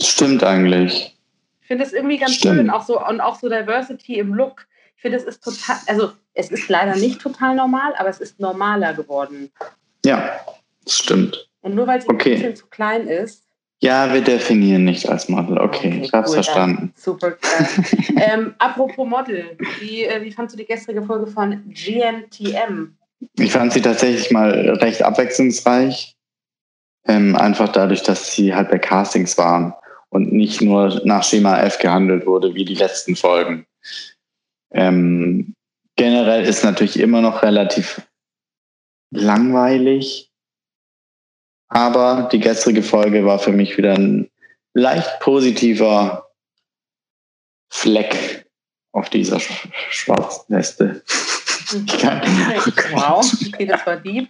Stimmt 0.02 0.44
eigentlich. 0.44 1.16
Ich 1.62 1.68
finde 1.68 1.86
es 1.86 1.94
irgendwie 1.94 2.18
ganz 2.18 2.36
Stimmt. 2.36 2.56
schön, 2.56 2.70
auch 2.70 2.84
so 2.84 3.06
und 3.06 3.22
auch 3.22 3.36
so 3.40 3.48
Diversity 3.48 4.16
im 4.16 4.34
Look. 4.34 4.66
Ich 5.00 5.02
finde, 5.02 5.18
es 5.18 5.24
ist 5.24 5.42
total, 5.42 5.78
also 5.88 6.12
es 6.34 6.52
ist 6.52 6.68
leider 6.68 6.94
nicht 6.98 7.22
total 7.22 7.56
normal, 7.56 7.94
aber 7.98 8.10
es 8.10 8.20
ist 8.20 8.38
normaler 8.38 8.94
geworden. 8.94 9.50
Ja, 10.04 10.42
das 10.84 10.98
stimmt. 10.98 11.50
Und 11.62 11.76
nur 11.76 11.88
weil 11.88 12.02
sie 12.02 12.10
okay. 12.10 12.34
ein 12.34 12.36
bisschen 12.36 12.56
zu 12.58 12.68
klein 12.68 13.08
ist. 13.08 13.46
Ja, 13.80 14.14
wir 14.14 14.20
definieren 14.20 14.84
nicht 14.84 15.08
als 15.08 15.30
Model. 15.30 15.58
Okay, 15.58 15.88
okay 15.88 16.02
ich 16.04 16.12
habe 16.12 16.26
es 16.26 16.32
cool, 16.32 16.44
verstanden. 16.44 16.94
Super. 16.98 17.38
ähm, 18.18 18.56
apropos 18.60 19.08
Model, 19.08 19.58
wie, 19.80 20.04
äh, 20.04 20.22
wie 20.22 20.34
fandest 20.34 20.56
du 20.56 20.64
die 20.64 20.68
gestrige 20.68 21.02
Folge 21.02 21.28
von 21.28 21.64
GNTM? 21.70 22.98
Ich 23.38 23.54
fand 23.54 23.72
sie 23.72 23.82
tatsächlich 23.82 24.32
mal 24.32 24.52
recht 24.82 25.02
abwechslungsreich. 25.02 26.18
Ähm, 27.08 27.38
einfach 27.38 27.70
dadurch, 27.70 28.04
dass 28.04 28.34
sie 28.34 28.54
halt 28.54 28.70
bei 28.70 28.80
Castings 28.80 29.38
waren 29.38 29.74
und 30.10 30.34
nicht 30.34 30.62
nur 30.62 31.00
nach 31.06 31.24
Schema 31.24 31.62
F 31.62 31.80
gehandelt 31.80 32.26
wurde 32.26 32.54
wie 32.54 32.66
die 32.66 32.76
letzten 32.76 33.16
Folgen. 33.16 33.66
Ähm, 34.72 35.56
generell 35.96 36.46
ist 36.46 36.64
natürlich 36.64 37.00
immer 37.00 37.22
noch 37.22 37.42
relativ 37.44 38.02
langweilig, 39.12 40.32
aber 41.70 42.30
die 42.32 42.40
gestrige 42.40 42.84
Folge 42.84 43.26
war 43.26 43.40
für 43.40 43.52
mich 43.52 43.78
wieder 43.78 43.94
ein 43.94 44.30
leicht 44.74 45.20
positiver 45.20 46.30
Fleck 47.72 48.46
auf 48.92 49.10
dieser 49.10 49.40
Sch 49.40 49.68
Schwarzliste. 49.90 51.04
wow, 52.92 53.24
okay, 53.46 53.66
das 53.66 53.86
war 53.86 53.98
deep. 53.98 54.30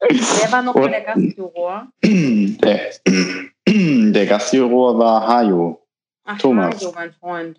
Wer 0.00 0.52
war 0.52 0.62
noch 0.62 0.74
mal 0.74 0.90
der 0.90 1.00
Gastjuror? 1.00 1.88
Der, 2.02 2.90
der 4.12 4.26
Gastjuror 4.26 4.98
war 4.98 5.26
Hajo. 5.26 5.86
Ach, 6.24 6.38
Thomas. 6.38 6.76
Hajo, 6.76 6.92
mein 6.92 7.12
Freund. 7.14 7.58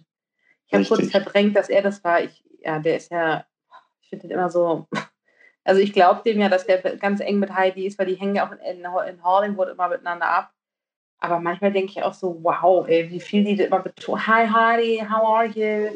Ich 0.67 0.73
habe 0.73 0.85
kurz 0.85 1.09
verdrängt, 1.09 1.55
dass 1.55 1.69
er 1.69 1.81
das 1.81 2.03
war. 2.03 2.21
Ich, 2.21 2.43
ja, 2.61 2.79
der 2.79 2.97
ist 2.97 3.11
ja, 3.11 3.45
ich 4.01 4.09
finde 4.09 4.27
den 4.27 4.37
immer 4.37 4.49
so. 4.49 4.87
Also 5.63 5.81
ich 5.81 5.91
glaube 5.91 6.21
dem 6.23 6.39
ja, 6.39 6.47
dass 6.47 6.65
der 6.65 6.77
ganz 6.95 7.19
eng 7.19 7.39
mit 7.39 7.53
Heidi 7.53 7.85
ist, 7.85 7.99
weil 7.99 8.05
die 8.05 8.15
hängen 8.15 8.35
ja 8.35 8.47
auch 8.47 8.53
in, 8.53 8.85
in 8.85 9.21
Hollywood 9.21 9.67
immer 9.67 9.89
miteinander 9.89 10.25
ab. 10.25 10.53
Aber 11.19 11.41
manchmal 11.41 11.73
denke 11.73 11.91
ich 11.91 12.03
auch 12.03 12.13
so, 12.13 12.39
wow, 12.41 12.87
ey, 12.87 13.09
wie 13.11 13.19
viel 13.19 13.43
die 13.43 13.61
immer 13.61 13.79
betonen. 13.79 14.25
Hi 14.25 14.47
Heidi, 14.47 14.99
how 14.99 15.27
are 15.27 15.45
you? 15.47 15.89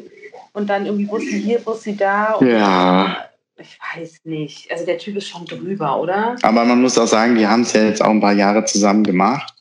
Und 0.52 0.68
dann 0.68 0.84
irgendwie 0.84 1.06
Bussi 1.06 1.40
hier, 1.40 1.58
Bussi 1.60 1.96
da. 1.96 2.38
ja. 2.42 3.28
Ich 3.56 3.78
weiß 3.96 4.20
nicht. 4.24 4.70
Also 4.70 4.84
der 4.86 4.98
Typ 4.98 5.16
ist 5.16 5.28
schon 5.28 5.44
drüber, 5.44 6.00
oder? 6.00 6.36
Aber 6.42 6.64
man 6.64 6.82
muss 6.82 6.98
auch 6.98 7.06
sagen, 7.06 7.36
die 7.36 7.46
haben 7.46 7.62
es 7.62 7.72
ja 7.72 7.84
jetzt 7.84 8.02
auch 8.02 8.10
ein 8.10 8.20
paar 8.20 8.32
Jahre 8.32 8.64
zusammen 8.64 9.04
gemacht. 9.04 9.54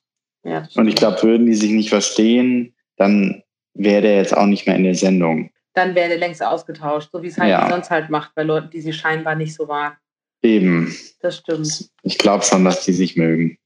Ja, 0.44 0.68
und 0.76 0.88
ich 0.88 0.96
glaube, 0.96 1.22
würden 1.22 1.46
die 1.46 1.54
sich 1.54 1.72
nicht 1.72 1.90
verstehen, 1.90 2.74
dann 2.96 3.44
wäre 3.74 4.02
der 4.02 4.16
jetzt 4.18 4.36
auch 4.36 4.46
nicht 4.46 4.66
mehr 4.68 4.76
in 4.76 4.84
der 4.84 4.96
Sendung. 4.96 5.50
dann 5.74 5.96
wäre 5.96 6.10
der 6.10 6.18
längst 6.18 6.44
ausgetauscht, 6.44 7.10
so 7.14 7.24
wie 7.24 7.28
es 7.28 7.38
halt 7.38 7.50
Ja. 7.50 7.70
sonst 7.70 7.90
halt 7.90 8.10
macht 8.10 8.36
bei 8.36 8.44
Leuten, 8.44 8.70
die 8.72 8.82
sie 8.82 8.92
scheinbar 8.92 9.36
nicht 9.36 9.54
so 9.54 9.66
mag. 9.68 9.98
Eben. 10.44 10.94
Das 11.22 11.38
stimmt. 11.38 11.90
Ich 12.04 12.18
glaube 12.18 12.44
schon, 12.44 12.66
dass 12.66 12.84
die 12.84 12.92
sich 12.92 13.16
mögen. 13.16 13.58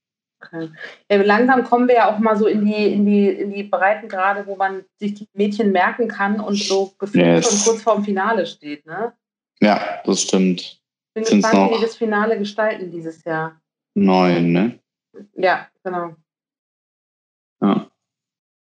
Okay. 0.43 0.69
Ja, 1.09 1.21
langsam 1.23 1.63
kommen 1.63 1.87
wir 1.87 1.95
ja 1.95 2.13
auch 2.13 2.19
mal 2.19 2.35
so 2.37 2.45
in 2.45 2.63
die, 2.65 2.93
in 2.93 3.05
die, 3.07 3.27
in 3.29 3.51
die 3.51 3.63
Breitengrade, 3.63 4.45
wo 4.45 4.55
man 4.55 4.83
sich 4.99 5.15
die 5.15 5.27
Mädchen 5.33 5.71
merken 5.71 6.07
kann 6.07 6.39
und 6.39 6.55
so 6.57 6.93
gefühlt 6.99 7.25
Yes. 7.25 7.49
schon 7.63 7.71
kurz 7.73 7.81
vorm 7.81 8.03
Finale 8.03 8.45
steht. 8.45 8.85
Ne? 8.85 9.13
Ja, 9.61 10.01
das 10.05 10.21
stimmt. 10.21 10.79
Bin 11.15 11.23
Sind's 11.25 11.47
gespannt, 11.47 11.71
wie 11.71 11.75
die 11.77 11.81
das 11.81 11.95
Finale 11.95 12.37
gestalten 12.37 12.91
dieses 12.91 13.23
Jahr. 13.23 13.59
Neun, 13.95 14.51
ne? 14.51 14.79
Ja, 15.35 15.67
genau. 15.83 16.13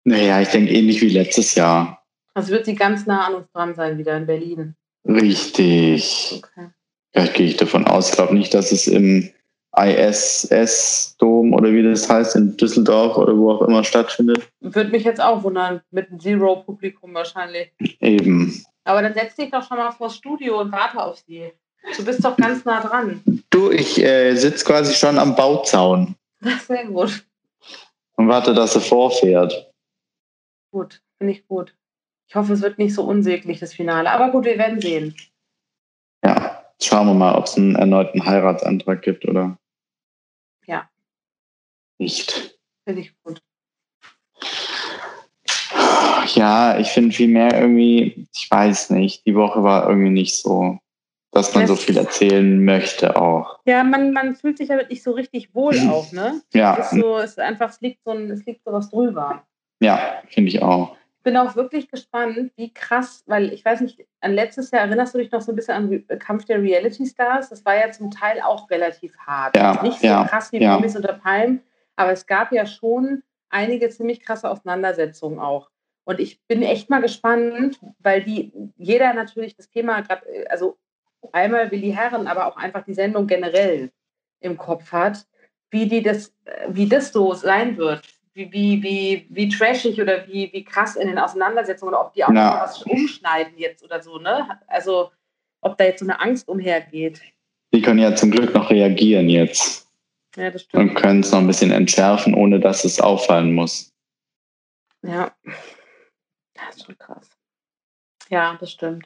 Ja. 0.05 0.17
Naja, 0.17 0.41
ich 0.41 0.49
denke 0.49 0.71
ähnlich 0.73 1.01
wie 1.01 1.09
letztes 1.09 1.55
Jahr. 1.55 2.03
Also 2.33 2.51
wird 2.51 2.65
sie 2.65 2.75
ganz 2.75 3.05
nah 3.05 3.27
an 3.27 3.35
uns 3.35 3.51
dran 3.51 3.75
sein, 3.75 3.97
wieder 3.97 4.15
in 4.17 4.25
Berlin. 4.25 4.75
Richtig. 5.05 6.41
Okay. 6.43 6.69
Vielleicht 7.11 7.33
gehe 7.33 7.47
ich 7.47 7.57
davon 7.57 7.85
aus. 7.87 8.09
Ich 8.09 8.15
glaube 8.15 8.35
nicht, 8.35 8.53
dass 8.53 8.71
es 8.71 8.87
im 8.87 9.29
ISS-Dom 9.75 11.53
oder 11.53 11.71
wie 11.71 11.83
das 11.83 12.09
heißt, 12.09 12.35
in 12.35 12.57
Düsseldorf 12.57 13.17
oder 13.17 13.37
wo 13.37 13.51
auch 13.51 13.61
immer 13.61 13.83
stattfindet. 13.83 14.47
Würde 14.61 14.89
mich 14.89 15.03
jetzt 15.03 15.21
auch 15.21 15.43
wundern, 15.43 15.81
mit 15.91 16.09
einem 16.09 16.19
Zero-Publikum 16.19 17.13
wahrscheinlich. 17.13 17.71
Eben. 17.99 18.63
Aber 18.83 19.01
dann 19.01 19.13
setz 19.13 19.35
dich 19.35 19.51
doch 19.51 19.67
schon 19.67 19.77
mal 19.77 19.91
vors 19.91 20.15
Studio 20.15 20.59
und 20.61 20.71
warte 20.71 21.01
auf 21.01 21.17
sie. 21.27 21.51
Du 21.97 22.03
bist 22.03 22.23
doch 22.23 22.35
ganz 22.35 22.65
nah 22.65 22.81
dran. 22.81 23.21
Du, 23.49 23.71
ich 23.71 24.01
äh, 24.03 24.35
sitze 24.35 24.65
quasi 24.65 24.93
schon 24.93 25.17
am 25.17 25.35
Bauzaun 25.35 26.15
Das 26.41 26.53
ist 26.55 26.67
sehr 26.67 26.85
gut. 26.85 27.25
und 28.17 28.27
warte, 28.27 28.53
dass 28.53 28.75
er 28.75 28.81
vorfährt. 28.81 29.68
Gut, 30.71 31.01
finde 31.17 31.33
ich 31.33 31.47
gut. 31.47 31.75
Ich 32.27 32.35
hoffe, 32.35 32.53
es 32.53 32.61
wird 32.61 32.77
nicht 32.77 32.93
so 32.93 33.03
unsäglich, 33.03 33.59
das 33.59 33.73
Finale. 33.73 34.11
Aber 34.11 34.31
gut, 34.31 34.45
wir 34.45 34.57
werden 34.57 34.79
sehen. 34.79 35.15
Ja, 36.23 36.63
schauen 36.81 37.07
wir 37.07 37.13
mal, 37.15 37.35
ob 37.35 37.45
es 37.45 37.57
einen 37.57 37.75
erneuten 37.75 38.25
Heiratsantrag 38.25 39.01
gibt 39.01 39.25
oder 39.25 39.57
Ja. 40.67 40.89
nicht. 41.97 42.59
Finde 42.85 43.01
ich 43.01 43.13
gut. 43.23 43.41
Ja, 46.35 46.77
ich 46.77 46.89
finde 46.89 47.15
viel 47.15 47.27
mehr 47.27 47.59
irgendwie, 47.59 48.27
ich 48.35 48.49
weiß 48.51 48.91
nicht, 48.91 49.25
die 49.25 49.33
Woche 49.35 49.63
war 49.63 49.89
irgendwie 49.89 50.11
nicht 50.11 50.35
so, 50.39 50.77
dass 51.31 51.53
man 51.55 51.65
so 51.65 51.73
Es- 51.73 51.83
viel 51.83 51.97
erzählen 51.97 52.63
möchte 52.63 53.15
auch. 53.15 53.59
Ja, 53.65 53.83
man, 53.83 54.13
man 54.13 54.35
fühlt 54.35 54.57
sich 54.59 54.67
damit 54.67 54.89
nicht 54.91 55.01
so 55.01 55.11
richtig 55.11 55.53
wohl 55.55 55.77
auch, 55.89 56.11
ne? 56.11 56.41
Ja, 56.53 56.77
Es 56.77 56.91
ist 56.91 56.99
so, 57.01 57.17
es 57.17 57.31
ist 57.31 57.39
einfach, 57.39 57.69
es 57.69 57.81
liegt 57.81 58.03
so 58.03 58.11
ein, 58.11 58.29
es 58.29 58.45
liegt 58.45 58.63
so 58.63 58.71
was 58.71 58.91
drüber. 58.91 59.43
Ja, 59.79 60.21
finde 60.27 60.49
ich 60.49 60.61
auch. 60.61 60.95
Ich 61.17 61.23
bin 61.23 61.35
auch 61.35 61.55
wirklich 61.55 61.89
gespannt, 61.89 62.51
wie 62.55 62.73
krass, 62.73 63.23
weil 63.27 63.51
ich 63.51 63.63
weiß 63.65 63.81
nicht, 63.81 64.05
an 64.21 64.33
letztes 64.33 64.71
Jahr 64.71 64.83
erinnerst 64.83 65.13
du 65.13 65.17
dich 65.17 65.31
noch 65.31 65.41
so 65.41 65.51
ein 65.51 65.55
bisschen 65.55 65.75
an 66.09 66.19
Kampf 66.19 66.45
der 66.45 66.61
Reality 66.61 67.05
Stars? 67.05 67.49
Das 67.49 67.65
war 67.65 67.75
ja 67.75 67.91
zum 67.91 68.09
Teil 68.09 68.41
auch 68.41 68.69
relativ 68.69 69.17
hart. 69.17 69.55
Ja, 69.55 69.81
nicht 69.83 69.99
so 69.99 70.07
ja, 70.07 70.23
krass 70.25 70.51
wie 70.51 70.61
ja. 70.61 70.75
Promis 70.75 70.95
unter 70.95 71.13
Palmen, 71.13 71.61
aber 71.97 72.13
es 72.13 72.25
gab 72.25 72.51
ja 72.53 72.65
schon 72.65 73.21
einige 73.49 73.89
ziemlich 73.89 74.21
krasse 74.21 74.49
Auseinandersetzungen 74.49 75.39
auch. 75.39 75.69
Und 76.05 76.19
ich 76.19 76.41
bin 76.47 76.63
echt 76.63 76.89
mal 76.89 77.01
gespannt, 77.01 77.79
weil 77.99 78.23
die, 78.23 78.51
jeder 78.77 79.13
natürlich 79.13 79.55
das 79.55 79.69
Thema 79.69 80.01
gerade, 80.01 80.25
also 80.49 80.77
einmal 81.31 81.69
Willi 81.69 81.91
Herren, 81.91 82.27
aber 82.27 82.47
auch 82.47 82.57
einfach 82.57 82.83
die 82.83 82.93
Sendung 82.93 83.27
generell 83.27 83.91
im 84.39 84.57
Kopf 84.57 84.91
hat, 84.91 85.27
wie 85.69 85.87
die 85.87 86.01
das, 86.01 86.33
äh, 86.45 86.67
wie 86.69 86.89
das 86.89 87.11
so 87.11 87.33
sein 87.33 87.77
wird. 87.77 88.01
Wie, 88.39 88.49
wie, 88.53 88.81
wie, 88.83 89.27
wie 89.31 89.49
trashig 89.49 89.99
oder 89.99 90.25
wie, 90.25 90.49
wie 90.53 90.63
krass 90.63 90.95
in 90.95 91.09
den 91.09 91.17
Auseinandersetzungen 91.19 91.89
oder 91.93 92.05
ob 92.05 92.13
die 92.13 92.23
auch 92.23 92.31
Ja. 92.31 92.61
was 92.63 92.81
umschneiden 92.83 93.57
jetzt 93.57 93.83
oder 93.83 94.01
so, 94.01 94.17
ne? 94.17 94.57
Also 94.67 95.11
ob 95.61 95.77
da 95.77 95.83
jetzt 95.83 95.99
so 95.99 96.05
eine 96.05 96.21
Angst 96.21 96.47
umhergeht. 96.47 97.21
Die 97.73 97.81
können 97.81 97.99
ja 97.99 98.15
zum 98.15 98.31
Glück 98.31 98.53
noch 98.53 98.69
reagieren 98.69 99.27
jetzt 99.27 99.89
Ja, 100.37 100.51
das 100.51 100.61
und 100.63 100.69
stimmt. 100.69 100.95
können 100.95 101.19
es 101.19 101.31
noch 101.33 101.39
ein 101.39 101.47
bisschen 101.47 101.71
entschärfen, 101.71 102.33
ohne 102.33 102.61
dass 102.61 102.85
es 102.85 103.01
auffallen 103.01 103.53
muss. 103.53 103.91
Ja. 105.01 105.35
Das 106.53 106.77
ist 106.77 106.85
schon 106.85 106.97
krass. 106.97 107.29
Ja, 108.29 108.55
das 108.57 108.71
stimmt. 108.71 109.05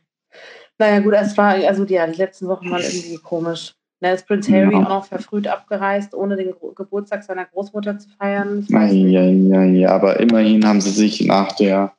Naja, 0.77 0.99
gut, 0.99 1.13
es 1.15 1.35
war, 1.37 1.53
also 1.55 1.85
ja, 1.85 2.05
die 2.05 2.17
letzten 2.17 2.47
Wochen 2.47 2.69
waren 2.69 2.81
irgendwie 2.83 3.17
komisch. 3.17 3.73
Da 4.03 4.11
ist 4.11 4.27
Prince 4.27 4.51
Harry 4.51 4.73
Ja. 4.73 4.79
auch 4.79 4.89
noch 4.89 5.05
verfrüht 5.05 5.47
abgereist, 5.47 6.13
ohne 6.13 6.35
den 6.35 6.53
Geburtstag 6.75 7.23
seiner 7.23 7.45
Großmutter 7.45 7.97
zu 7.97 8.09
feiern. 8.09 8.65
Ja, 8.69 8.85
ja, 8.85 9.63
ja, 9.63 9.89
aber 9.91 10.19
immerhin 10.19 10.67
haben 10.67 10.81
sie 10.81 10.89
sich 10.89 11.21
nach 11.21 11.53
der 11.53 11.93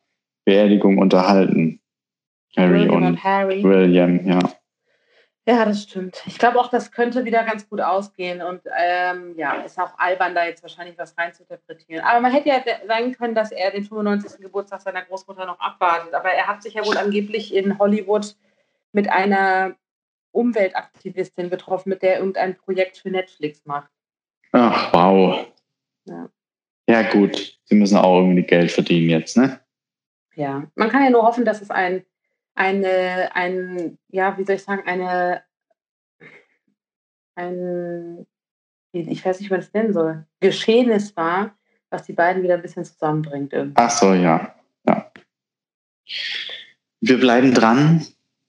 Beerdigung 0.45 0.99
unterhalten. 0.99 1.81
Harry 2.57 2.81
William 2.81 2.95
und 2.95 3.05
und 3.07 3.25
Harry. 3.25 3.64
William, 3.64 4.27
ja. 4.27 4.38
Ja, 5.47 5.64
das 5.64 5.83
stimmt. 5.83 6.23
Ich 6.27 6.38
glaube 6.38 6.61
auch, 6.61 6.69
das 6.69 6.93
könnte 6.93 7.25
wieder 7.25 7.43
ganz 7.45 7.69
gut 7.69 7.81
ausgehen. 7.81 8.43
Und 8.43 8.61
ähm, 8.79 9.35
ja, 9.38 9.55
ist 9.62 9.79
auch 9.79 9.99
albern, 9.99 10.35
da 10.35 10.45
jetzt 10.45 10.62
wahrscheinlich 10.62 10.99
was 10.99 11.17
reinzuinterpretieren. 11.17 12.05
Aber 12.05 12.21
man 12.21 12.33
hätte 12.33 12.51
ja 12.51 12.57
sein 12.87 13.12
können, 13.12 13.35
dass 13.35 13.51
er 13.51 13.71
den 13.71 13.85
95. 13.85 14.40
Geburtstag 14.40 14.83
seiner 14.83 15.03
Großmutter 15.03 15.47
noch 15.47 15.59
abwartet. 15.59 16.12
Aber 16.12 16.31
er 16.31 16.47
hat 16.47 16.62
sich 16.62 16.75
ja 16.75 16.85
wohl 16.85 16.99
angeblich 16.99 17.55
in 17.55 17.79
Hollywood 17.79 18.37
mit 18.93 19.11
einer 19.11 19.75
Umweltaktivistin 20.35 21.51
getroffen, 21.51 21.90
mit 21.90 22.03
der 22.03 22.14
er 22.14 22.18
irgendein 22.18 22.57
Projekt 22.57 22.99
für 22.99 23.11
Netflix 23.11 23.64
macht. 23.64 23.90
Ach, 24.53 24.92
wow. 24.92 25.47
Ja. 26.07 26.29
Ja, 26.88 27.03
gut. 27.11 27.59
Sie 27.64 27.75
müssen 27.75 27.97
auch 27.97 28.20
irgendwie 28.20 28.42
Geld 28.42 28.70
verdienen 28.70 29.09
jetzt, 29.09 29.37
ne? 29.37 29.61
Ja, 30.35 30.64
man 30.75 30.90
kann 30.90 31.05
ja 31.05 31.11
nur 31.11 31.23
hoffen, 31.23 31.44
dass 31.44 31.62
es 31.62 31.70
ein, 31.70 32.05
eine, 32.55 33.35
ein, 33.35 33.99
ja, 34.09 34.37
wie 34.37 34.44
soll 34.44 34.57
ich 34.57 34.64
sagen, 34.64 34.83
eine, 34.87 35.42
ein, 37.37 38.27
ich 38.92 39.25
weiß 39.25 39.40
nicht, 39.40 39.51
wie 39.51 39.55
man 39.55 39.61
es 39.61 39.73
nennen 39.73 39.92
soll, 39.92 40.27
Geschehnis 40.40 41.16
war, 41.16 41.57
was 41.90 42.05
die 42.05 42.12
beiden 42.12 42.42
wieder 42.42 42.55
ein 42.55 42.62
bisschen 42.62 42.85
zusammenbringt. 42.85 43.53
Irgendwie. 43.53 43.77
Ach 43.77 43.90
so, 43.90 44.12
ja. 44.12 44.55
ja. 44.87 45.11
Wir 47.01 47.18
bleiben 47.18 47.55
dran. 47.55 48.05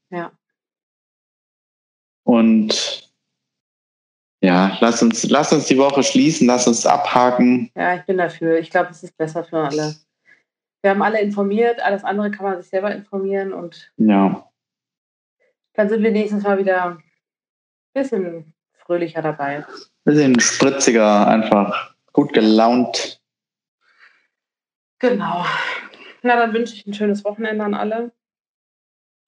Ja. 0.10 0.32
Und 2.26 3.10
ja, 4.42 4.78
lass 4.82 5.02
uns, 5.02 5.24
lass 5.30 5.54
uns 5.54 5.66
die 5.68 5.78
Woche 5.78 6.04
schließen, 6.04 6.48
lass 6.48 6.68
uns 6.68 6.86
abhaken. 6.86 7.72
Ja, 7.76 7.96
ich 7.96 8.04
bin 8.04 8.18
dafür. 8.18 8.60
Ich 8.60 8.70
glaube, 8.70 8.90
es 8.92 9.04
ist 9.04 9.16
besser 9.18 9.44
für 9.44 9.60
alle. 9.60 9.96
Wir 10.82 10.92
haben 10.92 11.02
alle 11.02 11.22
informiert, 11.22 11.80
alles 11.80 12.04
andere 12.04 12.30
kann 12.32 12.46
man 12.46 12.62
sich 12.62 12.70
selber 12.70 12.94
informieren 12.94 13.54
und 13.54 13.92
Ja, 13.98 14.48
dann 15.74 15.90
sind 15.90 16.04
wir 16.04 16.12
nächstes 16.12 16.44
Mal 16.44 16.60
wieder 16.60 16.86
ein 16.86 17.04
bisschen 17.94 18.54
fröhlicher 18.78 19.22
dabei. 19.24 19.66
bisschen 20.04 20.40
spritziger, 20.40 21.28
einfach 21.28 21.96
gut 22.14 22.34
gelaunt. 22.34 23.20
Genau. 25.00 25.44
Na, 26.22 26.36
dann 26.38 26.54
wünsche 26.54 26.76
ich 26.76 26.86
ein 26.86 26.94
schönes 26.94 27.24
Wochenende 27.26 27.64
an 27.64 27.74
alle. 27.74 28.12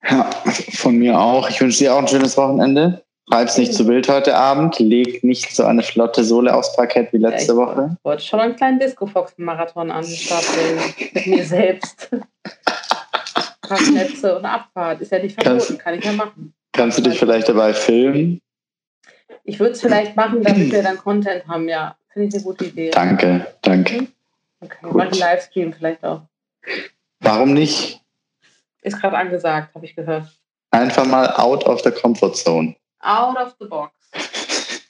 Ja, 0.04 0.30
von 0.74 0.98
mir 0.98 1.20
auch. 1.20 1.50
Ich 1.50 1.60
wünsche 1.60 1.80
dir 1.80 1.94
auch 1.94 2.00
ein 2.00 2.08
schönes 2.08 2.38
Wochenende. 2.38 3.04
Treib's 3.30 3.58
nicht 3.58 3.74
zu 3.74 3.88
wild 3.88 4.08
heute 4.08 4.36
Abend. 4.36 4.80
Leg 4.80 5.24
nicht 5.24 5.54
so 5.54 5.64
eine 5.66 5.84
flotte 5.84 6.24
Sohle 6.24 6.56
aufs 6.56 6.74
Parkett 6.76 7.12
wie 7.12 7.18
letzte 7.18 7.54
Ja, 7.54 7.60
ich 7.62 7.68
Woche. 7.68 7.98
wollte 8.04 8.24
schon 8.24 8.40
einen 8.40 8.56
kleinen 8.56 8.80
Disco-Fox-Marathon 8.80 9.92
an 9.92 10.06
den 10.06 10.16
Start 10.16 10.46
bringen. 10.46 11.12
Mit 11.14 11.28
mir 11.28 11.44
selbst. 11.44 12.10
Parknetze 13.62 14.38
und 14.38 14.46
Abfahrt. 14.46 15.02
Ist 15.02 15.12
ja 15.12 15.20
nicht 15.20 15.42
verboten, 15.42 15.78
kann 15.78 15.96
ich 15.96 16.06
ja 16.06 16.14
machen. 16.14 16.54
Kannst 16.72 16.98
du 16.98 17.02
dich 17.02 17.20
vielleicht 17.20 17.50
dabei 17.50 17.74
filmen? 17.74 18.40
Ich 19.44 19.60
würde 19.60 19.74
es 19.74 19.82
vielleicht 19.82 20.16
machen, 20.16 20.42
damit 20.42 20.72
wir 20.72 20.84
dann 20.84 20.98
Content 20.98 21.48
haben, 21.48 21.68
ja. 21.68 21.98
Finde 22.14 22.30
ich 22.30 22.34
eine 22.36 22.44
gute 22.44 22.66
Idee. 22.66 22.90
Danke, 22.92 23.46
danke. 23.62 24.08
Okay, 24.62 24.78
mach 24.82 25.06
einen 25.06 25.20
Livestream 25.20 25.74
vielleicht 25.74 26.04
auch. 26.04 26.22
Warum 27.20 27.54
nicht? 27.54 28.02
Ist 28.88 29.02
gerade 29.02 29.18
angesagt, 29.18 29.76
habe 29.76 29.86
ich 29.86 29.94
gehört. 29.96 30.26
Einfach 30.72 31.06
mal 31.06 31.30
out 31.36 31.66
of 31.66 31.82
the 31.82 31.92
comfort 31.92 32.36
zone. 32.36 32.74
Out 33.02 33.38
of 33.38 33.56
the 33.60 33.68
box. 33.68 33.94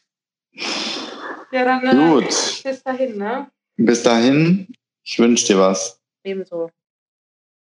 Ja, 1.50 1.64
dann 1.64 1.86
äh, 1.88 1.96
Gut. 1.96 2.62
bis 2.64 2.84
dahin, 2.84 3.18
ne? 3.18 3.50
Bis 3.78 4.04
dahin, 4.04 4.68
ich 5.02 5.18
wünsche 5.18 5.48
dir 5.48 5.60
was. 5.60 5.98
Ebenso. 6.24 6.70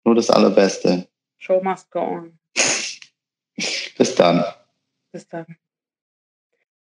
Nur 0.05 0.17
das 0.17 0.29
Allerbeste. 0.29 1.07
Show 1.39 1.63
must 1.63 1.89
go 1.93 2.01
on. 2.01 2.39
Bis 3.97 4.15
dann. 4.17 4.45
Bis 5.13 5.29
dann. 5.29 5.47